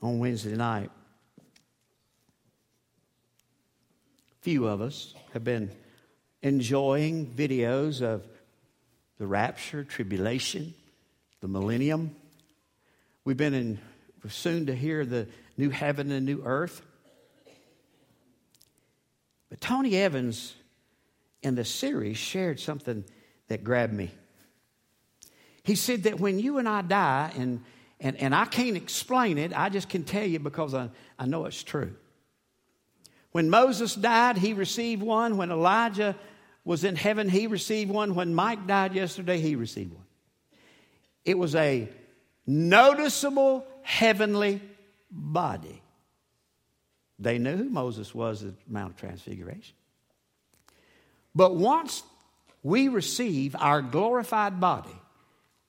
On 0.00 0.20
Wednesday 0.20 0.54
night, 0.54 0.92
few 4.42 4.68
of 4.68 4.80
us 4.80 5.12
have 5.32 5.42
been 5.42 5.72
enjoying 6.40 7.34
videos 7.34 8.00
of 8.00 8.24
the 9.18 9.26
rapture, 9.26 9.82
tribulation, 9.82 10.72
the 11.40 11.48
millennium. 11.48 12.14
We've 13.24 13.36
been 13.36 13.54
in, 13.54 13.80
soon 14.28 14.66
to 14.66 14.74
hear 14.76 15.04
the 15.04 15.26
new 15.56 15.70
heaven 15.70 16.12
and 16.12 16.24
new 16.24 16.44
earth. 16.44 16.80
But 19.50 19.60
Tony 19.60 19.96
Evans 19.96 20.54
in 21.46 21.54
the 21.54 21.64
series 21.64 22.16
shared 22.16 22.58
something 22.58 23.04
that 23.46 23.62
grabbed 23.62 23.92
me. 23.92 24.10
He 25.62 25.76
said 25.76 26.02
that 26.02 26.18
when 26.18 26.40
you 26.40 26.58
and 26.58 26.68
I 26.68 26.82
die, 26.82 27.30
and, 27.36 27.62
and, 28.00 28.16
and 28.16 28.34
I 28.34 28.46
can't 28.46 28.76
explain 28.76 29.38
it, 29.38 29.56
I 29.56 29.68
just 29.68 29.88
can 29.88 30.02
tell 30.02 30.26
you 30.26 30.40
because 30.40 30.74
I, 30.74 30.90
I 31.16 31.26
know 31.26 31.44
it's 31.44 31.62
true. 31.62 31.94
When 33.30 33.48
Moses 33.48 33.94
died, 33.94 34.38
he 34.38 34.54
received 34.54 35.02
one. 35.02 35.36
When 35.36 35.52
Elijah 35.52 36.16
was 36.64 36.82
in 36.82 36.96
heaven, 36.96 37.28
he 37.28 37.46
received 37.46 37.92
one. 37.92 38.16
When 38.16 38.34
Mike 38.34 38.66
died 38.66 38.94
yesterday, 38.94 39.40
he 39.40 39.54
received 39.54 39.92
one. 39.92 40.06
It 41.24 41.38
was 41.38 41.54
a 41.54 41.88
noticeable 42.44 43.64
heavenly 43.82 44.60
body. 45.12 45.80
They 47.20 47.38
knew 47.38 47.56
who 47.56 47.70
Moses 47.70 48.12
was 48.12 48.42
at 48.42 48.54
Mount 48.68 48.94
of 48.94 48.96
Transfiguration. 48.96 49.76
But 51.36 51.54
once 51.54 52.02
we 52.62 52.88
receive 52.88 53.54
our 53.58 53.82
glorified 53.82 54.58
body, 54.58 54.96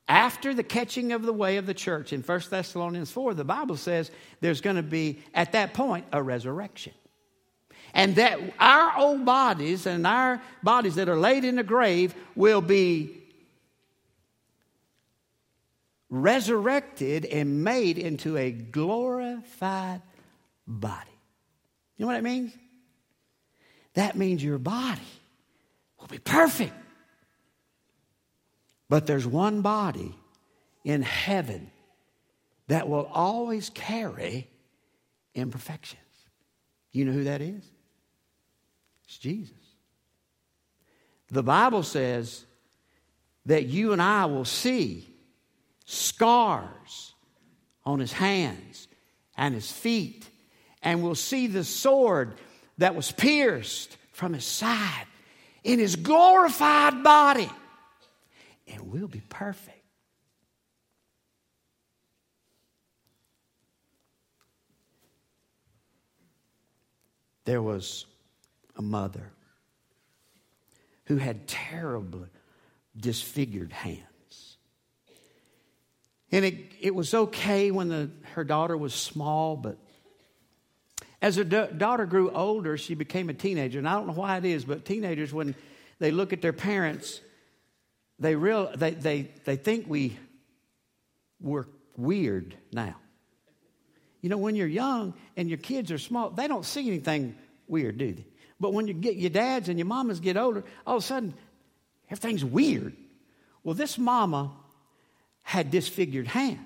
after 0.08 0.54
the 0.54 0.64
catching 0.64 1.12
of 1.12 1.24
the 1.24 1.34
way 1.34 1.58
of 1.58 1.66
the 1.66 1.74
church 1.74 2.14
in 2.14 2.22
1 2.22 2.42
Thessalonians 2.50 3.12
4, 3.12 3.34
the 3.34 3.44
Bible 3.44 3.76
says 3.76 4.10
there's 4.40 4.62
going 4.62 4.78
to 4.78 4.82
be, 4.82 5.20
at 5.34 5.52
that 5.52 5.74
point, 5.74 6.06
a 6.14 6.24
resurrection. 6.24 6.94
And 7.94 8.16
that 8.16 8.40
our 8.60 8.98
old 8.98 9.26
bodies 9.26 9.86
and 9.86 10.08
our 10.08 10.42
bodies 10.64 10.96
that 10.96 11.10
are 11.10 11.18
laid 11.18 11.44
in 11.44 11.58
the 11.58 11.64
grave 11.64 12.16
will 12.34 12.62
be 12.62 13.18
resurrected 16.10 17.26
and 17.26 17.66
made 17.66 17.98
into 17.98 18.38
a 18.38 18.52
glorified 18.52 20.02
body. 20.66 21.10
You 21.98 22.06
know 22.06 22.08
what 22.08 22.14
that 22.14 22.24
means? 22.24 22.54
That 23.96 24.16
means 24.16 24.42
your 24.42 24.60
body 24.60 25.02
will 26.08 26.16
be 26.16 26.20
perfect. 26.20 26.74
But 28.90 29.06
there's 29.06 29.28
one 29.28 29.62
body 29.62 30.16
in 30.84 31.02
heaven 31.02 31.70
that 32.68 32.88
will 32.88 33.10
always 33.14 33.70
carry 33.70 34.50
imperfections. 35.36 36.02
You 36.92 37.06
know 37.06 37.12
who 37.12 37.26
that 37.26 37.42
is? 37.42 37.64
It's 39.06 39.18
Jesus. 39.18 39.54
The 41.30 41.44
Bible 41.44 41.84
says 41.84 42.46
that 43.46 43.66
you 43.66 43.92
and 43.92 44.02
I 44.02 44.26
will 44.26 44.46
see 44.46 45.08
scars 45.86 47.14
on 47.86 48.00
his 48.00 48.14
hands 48.14 48.88
and 49.36 49.54
his 49.54 49.70
feet, 49.72 50.30
and 50.82 51.04
we'll 51.04 51.16
see 51.16 51.48
the 51.48 51.64
sword 51.64 52.36
that 52.78 52.96
was 52.96 53.12
pierced 53.12 53.98
from 54.12 54.34
his 54.34 54.46
side 54.46 55.06
in 55.64 55.80
his 55.80 55.96
glorified 55.96 57.04
body, 57.04 57.50
and 58.68 58.92
we'll 58.92 59.08
be 59.08 59.22
perfect. 59.30 59.74
There 67.46 67.62
was 67.62 68.06
a 68.76 68.82
mother 68.82 69.32
who 71.06 71.16
had 71.16 71.48
terribly 71.48 72.28
disfigured 73.00 73.72
hands. 73.72 74.58
And 76.32 76.44
it, 76.44 76.56
it 76.82 76.94
was 76.94 77.14
okay 77.14 77.72
when 77.72 77.88
the, 77.88 78.10
her 78.34 78.44
daughter 78.44 78.76
was 78.76 78.94
small, 78.94 79.56
but 79.56 79.78
as 81.22 81.36
her 81.36 81.44
da- 81.44 81.68
daughter 81.68 82.06
grew 82.06 82.32
older, 82.32 82.78
she 82.78 82.94
became 82.94 83.30
a 83.30 83.34
teenager. 83.34 83.80
And 83.80 83.88
I 83.88 83.94
don't 83.94 84.08
know 84.08 84.14
why 84.14 84.38
it 84.38 84.46
is, 84.46 84.66
but 84.66 84.86
teenagers, 84.86 85.34
when 85.34 85.56
they 86.00 86.12
look 86.12 86.34
at 86.34 86.42
their 86.42 86.54
parents, 86.54 87.22
they, 88.20 88.36
real, 88.36 88.72
they, 88.76 88.92
they, 88.92 89.32
they 89.46 89.56
think 89.56 89.86
we 89.88 90.18
were 91.40 91.68
weird 91.96 92.56
now. 92.72 92.96
You 94.22 94.30
know, 94.30 94.38
when 94.38 94.56
you're 94.56 94.68
young 94.68 95.14
and 95.36 95.50
your 95.50 95.60
kids 95.60 95.92
are 95.92 95.98
small, 95.98 96.30
they 96.30 96.48
don't 96.48 96.66
see 96.66 96.88
anything 96.88 97.36
weird, 97.68 97.98
do 97.98 98.14
they? 98.14 98.26
But 98.60 98.74
when 98.74 98.88
you 98.88 98.94
get 98.94 99.16
your 99.16 99.30
dads 99.30 99.70
and 99.70 99.78
your 99.78 99.86
mamas 99.86 100.20
get 100.20 100.38
older, 100.38 100.64
all 100.86 100.98
of 100.98 101.04
a 101.04 101.06
sudden, 101.06 101.34
everything's 102.10 102.44
weird. 102.44 102.96
Well, 103.64 103.76
this 103.76 103.98
mama 103.98 104.52
had 105.44 105.70
disfigured 105.72 106.28
hands. 106.28 106.60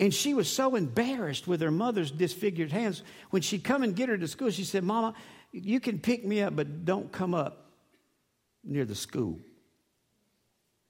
And 0.00 0.14
she 0.14 0.32
was 0.32 0.48
so 0.48 0.76
embarrassed 0.76 1.46
with 1.46 1.60
her 1.60 1.70
mother's 1.70 2.10
disfigured 2.10 2.72
hands. 2.72 3.02
When 3.28 3.42
she 3.42 3.58
come 3.58 3.82
and 3.82 3.94
get 3.94 4.08
her 4.08 4.16
to 4.16 4.26
school, 4.26 4.50
she 4.50 4.64
said, 4.64 4.82
Mama, 4.82 5.12
you 5.52 5.78
can 5.78 5.98
pick 5.98 6.24
me 6.24 6.40
up, 6.40 6.56
but 6.56 6.86
don't 6.86 7.12
come 7.12 7.34
up 7.34 7.66
near 8.64 8.86
the 8.86 8.94
school. 8.94 9.38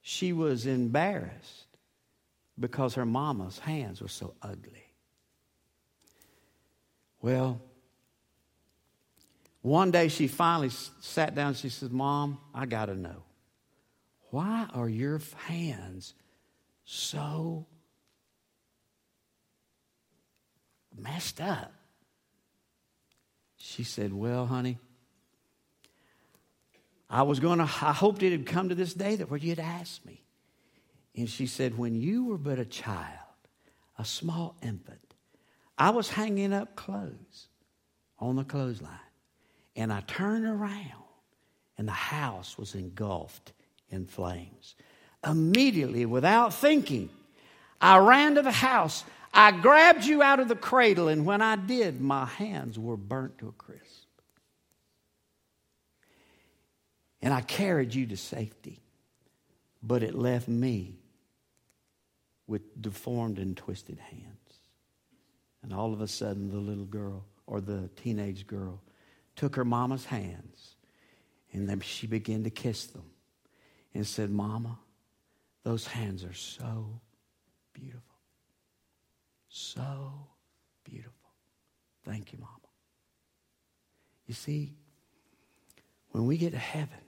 She 0.00 0.32
was 0.32 0.64
embarrassed 0.64 1.66
because 2.58 2.94
her 2.94 3.04
mama's 3.04 3.58
hands 3.58 4.00
were 4.00 4.08
so 4.08 4.34
ugly. 4.42 4.94
Well, 7.20 7.60
one 9.60 9.90
day 9.90 10.06
she 10.06 10.28
finally 10.28 10.70
sat 11.00 11.34
down 11.34 11.54
she 11.54 11.68
said, 11.68 11.90
Mom, 11.90 12.38
I 12.54 12.64
got 12.64 12.86
to 12.86 12.94
know. 12.94 13.24
Why 14.30 14.68
are 14.72 14.88
your 14.88 15.20
hands 15.48 16.14
so 16.84 17.66
messed 20.96 21.40
up? 21.40 21.72
She 23.56 23.84
said, 23.84 24.12
Well, 24.12 24.46
honey, 24.46 24.78
I 27.08 27.22
was 27.22 27.40
going 27.40 27.58
to, 27.58 27.64
I 27.64 27.92
hoped 27.92 28.22
it 28.22 28.30
had 28.30 28.46
come 28.46 28.68
to 28.68 28.74
this 28.74 28.94
day 28.94 29.16
that 29.16 29.30
where 29.30 29.38
you'd 29.38 29.58
ask 29.58 30.04
me. 30.04 30.22
And 31.16 31.28
she 31.28 31.46
said, 31.46 31.76
When 31.76 31.94
you 31.94 32.26
were 32.26 32.38
but 32.38 32.58
a 32.58 32.64
child, 32.64 33.18
a 33.98 34.04
small 34.04 34.56
infant, 34.62 35.14
I 35.76 35.90
was 35.90 36.08
hanging 36.08 36.52
up 36.52 36.76
clothes 36.76 37.48
on 38.18 38.36
the 38.36 38.44
clothesline. 38.44 38.90
And 39.76 39.92
I 39.92 40.00
turned 40.02 40.44
around, 40.44 41.04
and 41.78 41.88
the 41.88 41.92
house 41.92 42.58
was 42.58 42.74
engulfed 42.74 43.52
in 43.88 44.06
flames. 44.06 44.74
Immediately, 45.26 46.06
without 46.06 46.54
thinking, 46.54 47.08
I 47.80 47.98
ran 47.98 48.34
to 48.34 48.42
the 48.42 48.50
house. 48.50 49.04
I 49.32 49.52
grabbed 49.52 50.04
you 50.04 50.22
out 50.22 50.40
of 50.40 50.48
the 50.48 50.56
cradle, 50.56 51.08
and 51.08 51.24
when 51.24 51.40
I 51.40 51.56
did, 51.56 52.00
my 52.00 52.26
hands 52.26 52.78
were 52.78 52.96
burnt 52.96 53.38
to 53.38 53.48
a 53.48 53.52
crisp. 53.52 54.06
And 57.22 57.32
I 57.32 57.40
carried 57.40 57.94
you 57.94 58.06
to 58.06 58.16
safety, 58.16 58.80
but 59.82 60.02
it 60.02 60.14
left 60.14 60.48
me 60.48 60.96
with 62.46 62.80
deformed 62.80 63.38
and 63.38 63.56
twisted 63.56 63.98
hands. 63.98 64.24
And 65.62 65.72
all 65.72 65.92
of 65.92 66.00
a 66.00 66.08
sudden, 66.08 66.50
the 66.50 66.56
little 66.56 66.86
girl 66.86 67.24
or 67.46 67.60
the 67.60 67.90
teenage 67.96 68.46
girl 68.46 68.80
took 69.36 69.56
her 69.56 69.64
mama's 69.64 70.06
hands 70.06 70.76
and 71.52 71.68
then 71.68 71.80
she 71.80 72.06
began 72.06 72.44
to 72.44 72.50
kiss 72.50 72.86
them 72.86 73.04
and 73.94 74.06
said, 74.06 74.30
Mama, 74.30 74.78
those 75.64 75.86
hands 75.86 76.24
are 76.24 76.34
so 76.34 77.00
beautiful. 77.72 78.02
So 79.50 80.28
beautiful. 80.84 81.12
Thank 82.04 82.32
you, 82.32 82.38
Mama. 82.38 82.54
You 84.26 84.34
see, 84.34 84.74
when 86.12 86.26
we 86.26 86.38
get 86.38 86.52
to 86.52 86.58
heaven, 86.58 86.98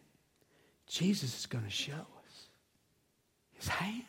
Jesus 0.88 1.38
is 1.38 1.46
going 1.46 1.64
to 1.64 1.70
show 1.70 1.92
us 1.92 2.48
his 3.52 3.68
hands. 3.68 4.04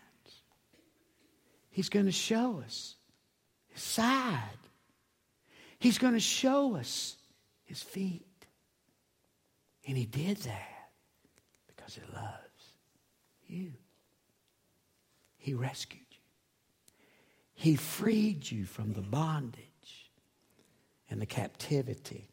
He's 1.70 1.90
going 1.90 2.08
to 2.08 2.12
show 2.12 2.62
us 2.66 2.96
his 3.70 3.82
side. 3.82 4.40
He's 5.80 6.00
going 6.00 6.14
to 6.14 6.20
show 6.20 6.76
us 6.76 7.16
his 7.66 7.82
feet. 7.82 8.26
And 9.88 9.96
he 9.96 10.06
did 10.06 10.38
that 10.38 10.90
because 11.68 11.96
he 11.96 12.02
loves 12.16 12.78
you. 13.48 13.74
He 15.38 15.54
rescued 15.54 16.00
you. 16.00 16.03
He 17.54 17.76
freed 17.76 18.50
you 18.50 18.66
from 18.66 18.94
the 18.94 19.02
bondage 19.02 19.60
and 21.10 21.22
the 21.22 21.26
captivity 21.26 22.30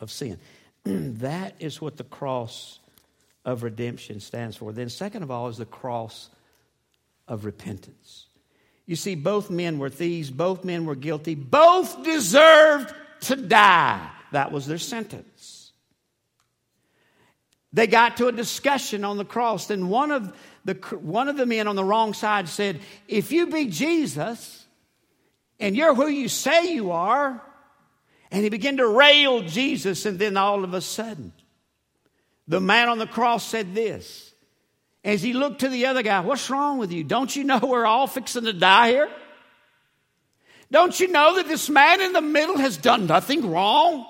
of 0.00 0.10
sin. 0.10 0.38
that 0.84 1.54
is 1.58 1.80
what 1.80 1.96
the 1.96 2.04
cross 2.04 2.80
of 3.44 3.62
redemption 3.62 4.20
stands 4.20 4.56
for. 4.56 4.72
Then, 4.72 4.88
second 4.88 5.22
of 5.22 5.30
all, 5.30 5.48
is 5.48 5.56
the 5.56 5.64
cross 5.64 6.28
of 7.28 7.44
repentance. 7.44 8.26
You 8.86 8.96
see, 8.96 9.14
both 9.14 9.50
men 9.50 9.78
were 9.78 9.90
thieves, 9.90 10.30
both 10.30 10.64
men 10.64 10.84
were 10.84 10.94
guilty, 10.94 11.34
both 11.34 12.04
deserved 12.04 12.94
to 13.22 13.36
die. 13.36 14.10
That 14.32 14.52
was 14.52 14.66
their 14.66 14.78
sentence. 14.78 15.55
They 17.72 17.86
got 17.86 18.16
to 18.18 18.28
a 18.28 18.32
discussion 18.32 19.04
on 19.04 19.18
the 19.18 19.24
cross, 19.24 19.70
and 19.70 19.90
one 19.90 20.10
of 20.10 20.32
the, 20.64 20.74
one 21.00 21.28
of 21.28 21.36
the 21.36 21.46
men 21.46 21.68
on 21.68 21.76
the 21.76 21.84
wrong 21.84 22.14
side 22.14 22.48
said, 22.48 22.80
If 23.08 23.32
you 23.32 23.48
be 23.48 23.66
Jesus, 23.66 24.66
and 25.60 25.76
you're 25.76 25.94
who 25.94 26.08
you 26.08 26.28
say 26.28 26.72
you 26.72 26.90
are, 26.92 27.42
and 28.30 28.42
he 28.42 28.50
began 28.50 28.78
to 28.78 28.88
rail 28.88 29.42
Jesus, 29.42 30.06
and 30.06 30.18
then 30.18 30.36
all 30.36 30.64
of 30.64 30.74
a 30.74 30.80
sudden, 30.80 31.32
the 32.48 32.60
man 32.60 32.88
on 32.88 32.98
the 32.98 33.06
cross 33.06 33.44
said 33.44 33.74
this 33.74 34.32
as 35.04 35.22
he 35.22 35.32
looked 35.32 35.60
to 35.60 35.68
the 35.68 35.86
other 35.86 36.02
guy, 36.02 36.20
What's 36.20 36.50
wrong 36.50 36.78
with 36.78 36.92
you? 36.92 37.04
Don't 37.04 37.34
you 37.34 37.44
know 37.44 37.60
we're 37.62 37.86
all 37.86 38.06
fixing 38.06 38.44
to 38.44 38.52
die 38.52 38.90
here? 38.90 39.08
Don't 40.70 40.98
you 40.98 41.08
know 41.08 41.36
that 41.36 41.46
this 41.46 41.70
man 41.70 42.00
in 42.00 42.12
the 42.12 42.20
middle 42.20 42.58
has 42.58 42.76
done 42.76 43.06
nothing 43.06 43.50
wrong? 43.50 44.04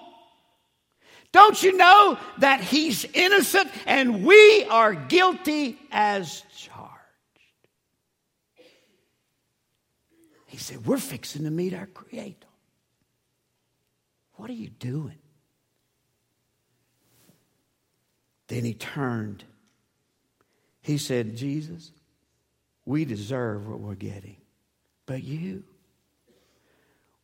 Don't 1.36 1.62
you 1.62 1.76
know 1.76 2.18
that 2.38 2.62
he's 2.62 3.04
innocent 3.12 3.70
and 3.84 4.24
we 4.24 4.64
are 4.70 4.94
guilty 4.94 5.78
as 5.92 6.42
charged? 6.56 6.88
He 10.46 10.56
said, 10.56 10.86
We're 10.86 10.96
fixing 10.96 11.44
to 11.44 11.50
meet 11.50 11.74
our 11.74 11.84
Creator. 11.84 12.46
What 14.36 14.48
are 14.48 14.54
you 14.54 14.70
doing? 14.70 15.18
Then 18.48 18.64
he 18.64 18.72
turned 18.72 19.44
he 20.80 20.96
said, 20.96 21.36
Jesus, 21.36 21.90
we 22.86 23.04
deserve 23.04 23.68
what 23.68 23.80
we're 23.80 23.94
getting. 23.94 24.36
But 25.04 25.22
you, 25.22 25.64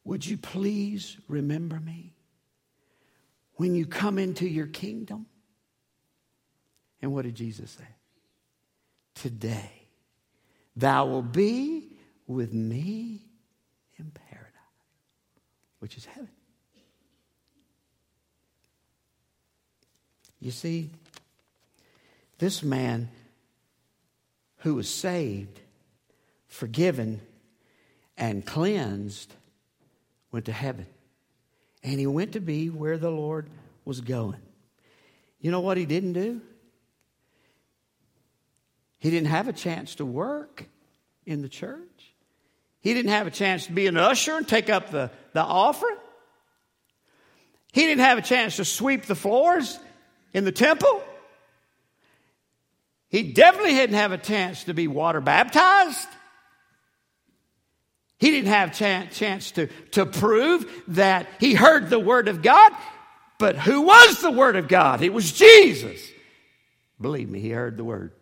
would 0.05 0.27
you 0.27 0.37
please 0.37 1.17
remember 1.29 1.81
me 1.81 2.13
when 3.63 3.77
you 3.77 3.87
come 3.87 4.19
into 4.19 4.45
your 4.45 4.67
kingdom? 4.67 5.25
And 7.01 7.13
what 7.13 7.25
did 7.25 7.37
Jesus 7.37 7.71
say? 7.71 7.87
Today, 9.15 9.71
thou 10.75 11.07
will 11.07 11.23
be 11.23 11.97
with 12.27 12.53
me 12.53 13.21
in 14.01 14.11
paradise, 14.11 14.51
which 15.79 15.97
is 15.97 16.05
heaven. 16.07 16.33
You 20.41 20.51
see, 20.51 20.91
this 22.39 22.65
man 22.65 23.11
who 24.57 24.75
was 24.75 24.91
saved, 24.91 25.61
forgiven, 26.49 27.21
and 28.17 28.45
cleansed 28.45 29.33
went 30.33 30.47
to 30.47 30.53
heaven. 30.53 30.87
And 31.83 31.99
he 31.99 32.07
went 32.07 32.33
to 32.33 32.41
be 32.41 32.71
where 32.71 32.99
the 32.99 33.11
Lord 33.11 33.49
was 33.85 34.01
going. 34.01 34.41
You 35.41 35.51
know 35.51 35.61
what 35.61 35.77
he 35.77 35.87
didn't 35.87 36.13
do? 36.13 36.41
He 38.99 39.11
didn't 39.11 39.29
have 39.29 39.49
a 39.49 39.53
chance 39.53 39.97
to 39.97 40.05
work 40.05 40.65
in 41.27 41.43
the 41.43 41.49
church. 41.49 42.15
He 42.81 42.95
didn't 42.95 43.11
have 43.11 43.27
a 43.27 43.31
chance 43.31 43.67
to 43.67 43.73
be 43.73 43.87
an 43.89 43.97
usher 43.97 44.37
and 44.37 44.47
take 44.47 44.71
up 44.71 44.91
the, 44.91 45.11
the 45.33 45.43
offering. 45.43 45.97
He 47.73 47.83
didn't 47.83 48.05
have 48.05 48.19
a 48.19 48.23
chance 48.23 48.57
to 48.57 48.65
sweep 48.65 49.07
the 49.07 49.15
floors 49.15 49.79
in 50.33 50.45
the 50.45 50.53
temple. 50.53 51.03
He 53.09 53.33
definitely 53.33 53.75
didn't 53.75 53.97
have 53.97 54.13
a 54.13 54.19
chance 54.19 54.65
to 54.65 54.75
be 54.75 54.89
water 54.89 55.21
baptized. 55.21 56.09
He 58.23 58.31
didn't 58.31 58.53
have 58.53 58.73
chance, 58.73 59.19
chance 59.19 59.51
to, 59.51 59.67
to 59.91 60.07
prove 60.07 60.85
that 60.87 61.27
he 61.41 61.55
heard 61.55 61.91
the 61.91 61.99
Word 61.99 62.29
of 62.29 62.41
God. 62.41 62.71
But 63.37 63.57
who 63.57 63.81
was 63.83 64.21
the 64.21 64.31
Word 64.31 64.55
of 64.55 64.69
God? 64.69 65.03
It 65.03 65.13
was 65.13 65.33
Jesus. 65.33 66.09
Believe 67.01 67.29
me, 67.29 67.41
he 67.41 67.51
heard 67.51 67.77
the 67.77 67.83
Word. 67.83 68.13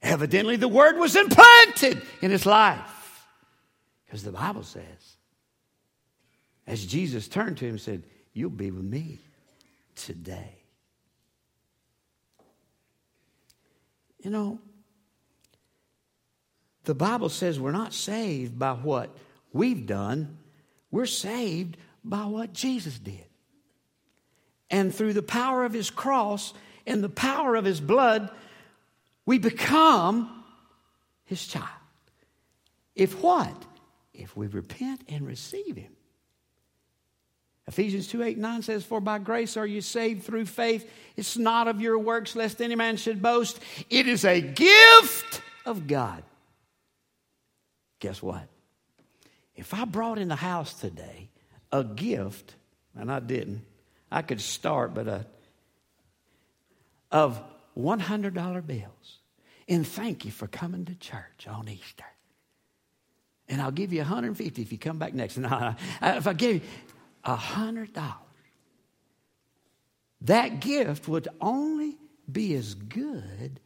Evidently, 0.00 0.54
the 0.54 0.68
Word 0.68 0.96
was 0.96 1.16
implanted 1.16 2.02
in 2.20 2.30
his 2.30 2.46
life. 2.46 3.26
Because 4.04 4.22
the 4.22 4.30
Bible 4.30 4.62
says, 4.62 5.16
as 6.64 6.86
Jesus 6.86 7.26
turned 7.26 7.58
to 7.58 7.64
him 7.64 7.72
and 7.72 7.80
said, 7.80 8.04
You'll 8.32 8.50
be 8.50 8.70
with 8.70 8.84
me 8.84 9.18
today. 9.96 10.54
You 14.20 14.30
know, 14.30 14.60
the 16.84 16.94
Bible 16.94 17.28
says 17.28 17.60
we're 17.60 17.72
not 17.72 17.94
saved 17.94 18.58
by 18.58 18.72
what 18.72 19.10
we've 19.52 19.86
done, 19.86 20.38
we're 20.90 21.06
saved 21.06 21.76
by 22.04 22.24
what 22.24 22.52
Jesus 22.52 22.98
did. 22.98 23.24
And 24.70 24.94
through 24.94 25.12
the 25.12 25.22
power 25.22 25.64
of 25.64 25.72
his 25.72 25.90
cross 25.90 26.54
and 26.86 27.04
the 27.04 27.08
power 27.08 27.54
of 27.54 27.64
his 27.64 27.80
blood, 27.80 28.30
we 29.26 29.38
become 29.38 30.44
his 31.24 31.46
child. 31.46 31.68
If 32.94 33.22
what? 33.22 33.54
If 34.12 34.36
we 34.36 34.46
repent 34.46 35.02
and 35.08 35.26
receive 35.26 35.76
Him. 35.76 35.92
Ephesians 37.66 38.08
2 38.08 38.22
8 38.22 38.38
9 38.38 38.62
says, 38.62 38.84
For 38.84 39.00
by 39.00 39.18
grace 39.18 39.56
are 39.56 39.66
you 39.66 39.80
saved 39.80 40.24
through 40.24 40.46
faith. 40.46 40.90
It's 41.16 41.38
not 41.38 41.68
of 41.68 41.80
your 41.80 41.98
works, 41.98 42.36
lest 42.36 42.60
any 42.60 42.74
man 42.74 42.96
should 42.96 43.22
boast. 43.22 43.60
It 43.88 44.06
is 44.06 44.24
a 44.24 44.40
gift 44.40 45.40
of 45.64 45.86
God. 45.86 46.22
Guess 48.02 48.20
what? 48.20 48.48
If 49.54 49.72
I 49.72 49.84
brought 49.84 50.18
in 50.18 50.26
the 50.26 50.34
house 50.34 50.74
today 50.74 51.30
a 51.70 51.84
gift, 51.84 52.56
and 52.96 53.12
I 53.12 53.20
didn't, 53.20 53.64
I 54.10 54.22
could 54.22 54.40
start, 54.40 54.92
but 54.92 55.06
a, 55.06 55.12
uh, 55.12 55.22
of 57.12 57.40
$100 57.78 58.66
bills. 58.66 59.18
And 59.68 59.86
thank 59.86 60.24
you 60.24 60.32
for 60.32 60.48
coming 60.48 60.84
to 60.86 60.96
church 60.96 61.46
on 61.46 61.68
Easter. 61.68 62.04
And 63.48 63.62
I'll 63.62 63.70
give 63.70 63.92
you 63.92 64.00
150 64.00 64.60
if 64.60 64.72
you 64.72 64.78
come 64.78 64.98
back 64.98 65.14
next. 65.14 65.38
No, 65.38 65.76
if 66.02 66.26
I 66.26 66.32
give 66.32 66.56
you 66.56 66.60
$100, 67.24 68.14
that 70.22 70.58
gift 70.58 71.06
would 71.06 71.28
only 71.40 71.98
be 72.30 72.54
as 72.54 72.74
good 72.74 73.60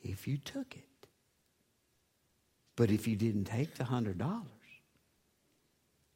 if 0.00 0.28
you 0.28 0.36
took 0.36 0.76
it. 0.76 0.89
But 2.80 2.90
if 2.90 3.06
you 3.06 3.14
didn't 3.14 3.44
take 3.44 3.74
the 3.74 3.84
$100, 3.84 4.18
it 4.18 4.46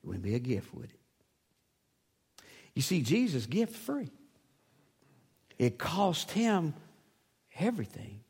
wouldn't 0.03 0.24
be 0.24 0.35
a 0.35 0.38
gift, 0.38 0.74
would 0.74 0.87
it? 0.87 2.46
You 2.74 2.81
see, 2.81 3.03
Jesus 3.03 3.44
gift 3.44 3.77
free. 3.77 4.09
It 5.59 5.77
cost 5.77 6.31
him 6.31 6.72
everything 7.59 8.20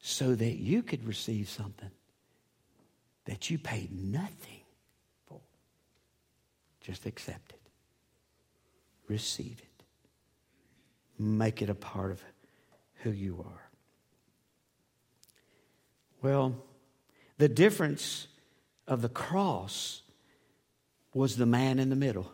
so 0.00 0.34
that 0.34 0.56
you 0.56 0.82
could 0.82 1.06
receive 1.06 1.48
something 1.48 1.92
that 3.26 3.48
you 3.48 3.56
paid 3.56 3.92
nothing 3.92 4.62
for. 5.28 5.38
Just 6.80 7.06
accept 7.06 7.52
it, 7.52 7.60
receive 9.06 9.60
it, 9.60 9.84
make 11.16 11.62
it 11.62 11.70
a 11.70 11.76
part 11.76 12.10
of 12.10 12.20
who 13.04 13.12
you 13.12 13.44
are. 13.46 13.67
Well, 16.22 16.56
the 17.38 17.48
difference 17.48 18.26
of 18.86 19.02
the 19.02 19.08
cross 19.08 20.02
was 21.14 21.36
the 21.36 21.46
man 21.46 21.78
in 21.78 21.90
the 21.90 21.96
middle. 21.96 22.30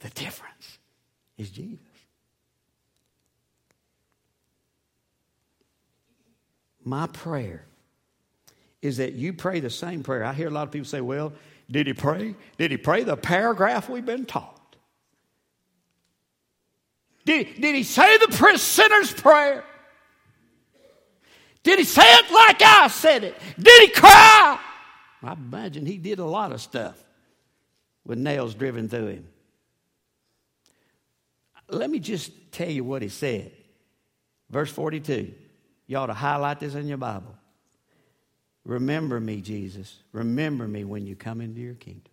The 0.00 0.10
difference 0.10 0.78
is 1.38 1.50
Jesus. 1.50 1.78
My 6.84 7.06
prayer 7.06 7.64
is 8.82 8.98
that 8.98 9.14
you 9.14 9.32
pray 9.32 9.60
the 9.60 9.70
same 9.70 10.02
prayer. 10.02 10.24
I 10.24 10.34
hear 10.34 10.48
a 10.48 10.50
lot 10.50 10.64
of 10.64 10.72
people 10.72 10.84
say, 10.84 11.00
well, 11.00 11.32
did 11.70 11.86
he 11.86 11.94
pray? 11.94 12.34
Did 12.58 12.70
he 12.70 12.76
pray 12.76 13.02
the 13.04 13.16
paragraph 13.16 13.88
we've 13.88 14.04
been 14.04 14.26
taught? 14.26 14.60
Did, 17.24 17.58
did 17.58 17.74
he 17.74 17.82
say 17.82 18.18
the 18.18 18.58
sinner's 18.58 19.12
prayer? 19.12 19.64
Did 21.64 21.78
he 21.78 21.84
say 21.84 22.04
it 22.04 22.30
like 22.30 22.62
I 22.62 22.88
said 22.88 23.24
it? 23.24 23.34
Did 23.58 23.82
he 23.82 23.88
cry? 23.88 24.60
I 25.22 25.32
imagine 25.32 25.86
he 25.86 25.96
did 25.96 26.18
a 26.18 26.24
lot 26.24 26.52
of 26.52 26.60
stuff 26.60 27.02
with 28.04 28.18
nails 28.18 28.54
driven 28.54 28.88
through 28.88 29.06
him. 29.06 29.28
Let 31.70 31.90
me 31.90 31.98
just 31.98 32.30
tell 32.52 32.68
you 32.68 32.84
what 32.84 33.00
he 33.00 33.08
said. 33.08 33.50
Verse 34.50 34.70
42. 34.70 35.32
You 35.86 35.96
ought 35.96 36.06
to 36.06 36.14
highlight 36.14 36.60
this 36.60 36.74
in 36.74 36.86
your 36.86 36.98
Bible. 36.98 37.34
Remember 38.66 39.18
me, 39.18 39.40
Jesus. 39.40 39.98
Remember 40.12 40.68
me 40.68 40.84
when 40.84 41.06
you 41.06 41.16
come 41.16 41.40
into 41.40 41.60
your 41.60 41.74
kingdom. 41.74 42.12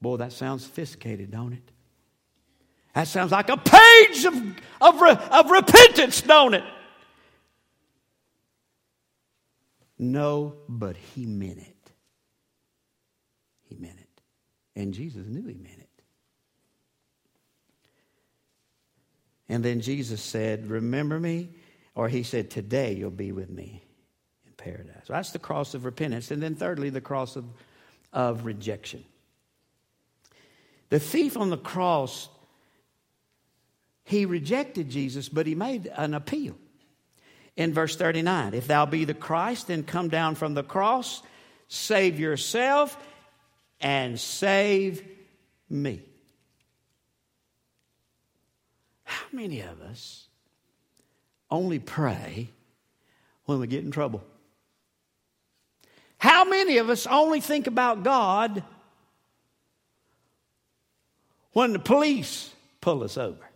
Boy, 0.00 0.16
that 0.16 0.32
sounds 0.32 0.64
sophisticated, 0.64 1.32
don't 1.32 1.52
it? 1.52 1.72
That 2.94 3.08
sounds 3.08 3.32
like 3.32 3.48
a 3.48 3.56
page 3.56 4.24
of, 4.24 4.34
of, 4.80 5.02
of 5.02 5.50
repentance, 5.50 6.22
don't 6.22 6.54
it? 6.54 6.64
No, 10.02 10.54
but 10.66 10.96
he 10.96 11.26
meant 11.26 11.58
it. 11.58 11.92
He 13.68 13.76
meant 13.76 13.98
it. 14.00 14.22
And 14.74 14.94
Jesus 14.94 15.26
knew 15.26 15.46
he 15.46 15.58
meant 15.58 15.78
it. 15.78 15.90
And 19.50 19.62
then 19.62 19.82
Jesus 19.82 20.22
said, 20.22 20.70
Remember 20.70 21.20
me 21.20 21.50
or 21.94 22.08
he 22.08 22.22
said, 22.22 22.48
Today 22.48 22.94
you'll 22.94 23.10
be 23.10 23.30
with 23.30 23.50
me 23.50 23.84
in 24.46 24.52
paradise. 24.52 25.02
So 25.04 25.12
that's 25.12 25.32
the 25.32 25.38
cross 25.38 25.74
of 25.74 25.84
repentance. 25.84 26.30
And 26.30 26.42
then, 26.42 26.54
thirdly, 26.54 26.88
the 26.88 27.02
cross 27.02 27.36
of, 27.36 27.44
of 28.10 28.46
rejection. 28.46 29.04
The 30.88 30.98
thief 30.98 31.36
on 31.36 31.50
the 31.50 31.58
cross, 31.58 32.30
he 34.04 34.24
rejected 34.24 34.88
Jesus, 34.88 35.28
but 35.28 35.46
he 35.46 35.54
made 35.54 35.88
an 35.94 36.14
appeal. 36.14 36.56
In 37.56 37.74
verse 37.74 37.96
39, 37.96 38.54
if 38.54 38.66
thou 38.66 38.86
be 38.86 39.04
the 39.04 39.14
Christ, 39.14 39.66
then 39.66 39.82
come 39.82 40.08
down 40.08 40.34
from 40.34 40.54
the 40.54 40.62
cross, 40.62 41.22
save 41.68 42.18
yourself, 42.18 42.96
and 43.80 44.18
save 44.18 45.06
me. 45.68 46.02
How 49.04 49.26
many 49.32 49.60
of 49.60 49.80
us 49.82 50.26
only 51.50 51.78
pray 51.78 52.50
when 53.44 53.58
we 53.58 53.66
get 53.66 53.84
in 53.84 53.90
trouble? 53.90 54.22
How 56.18 56.44
many 56.44 56.78
of 56.78 56.90
us 56.90 57.06
only 57.06 57.40
think 57.40 57.66
about 57.66 58.04
God 58.04 58.62
when 61.52 61.72
the 61.72 61.78
police 61.78 62.54
pull 62.80 63.02
us 63.02 63.16
over? 63.16 63.49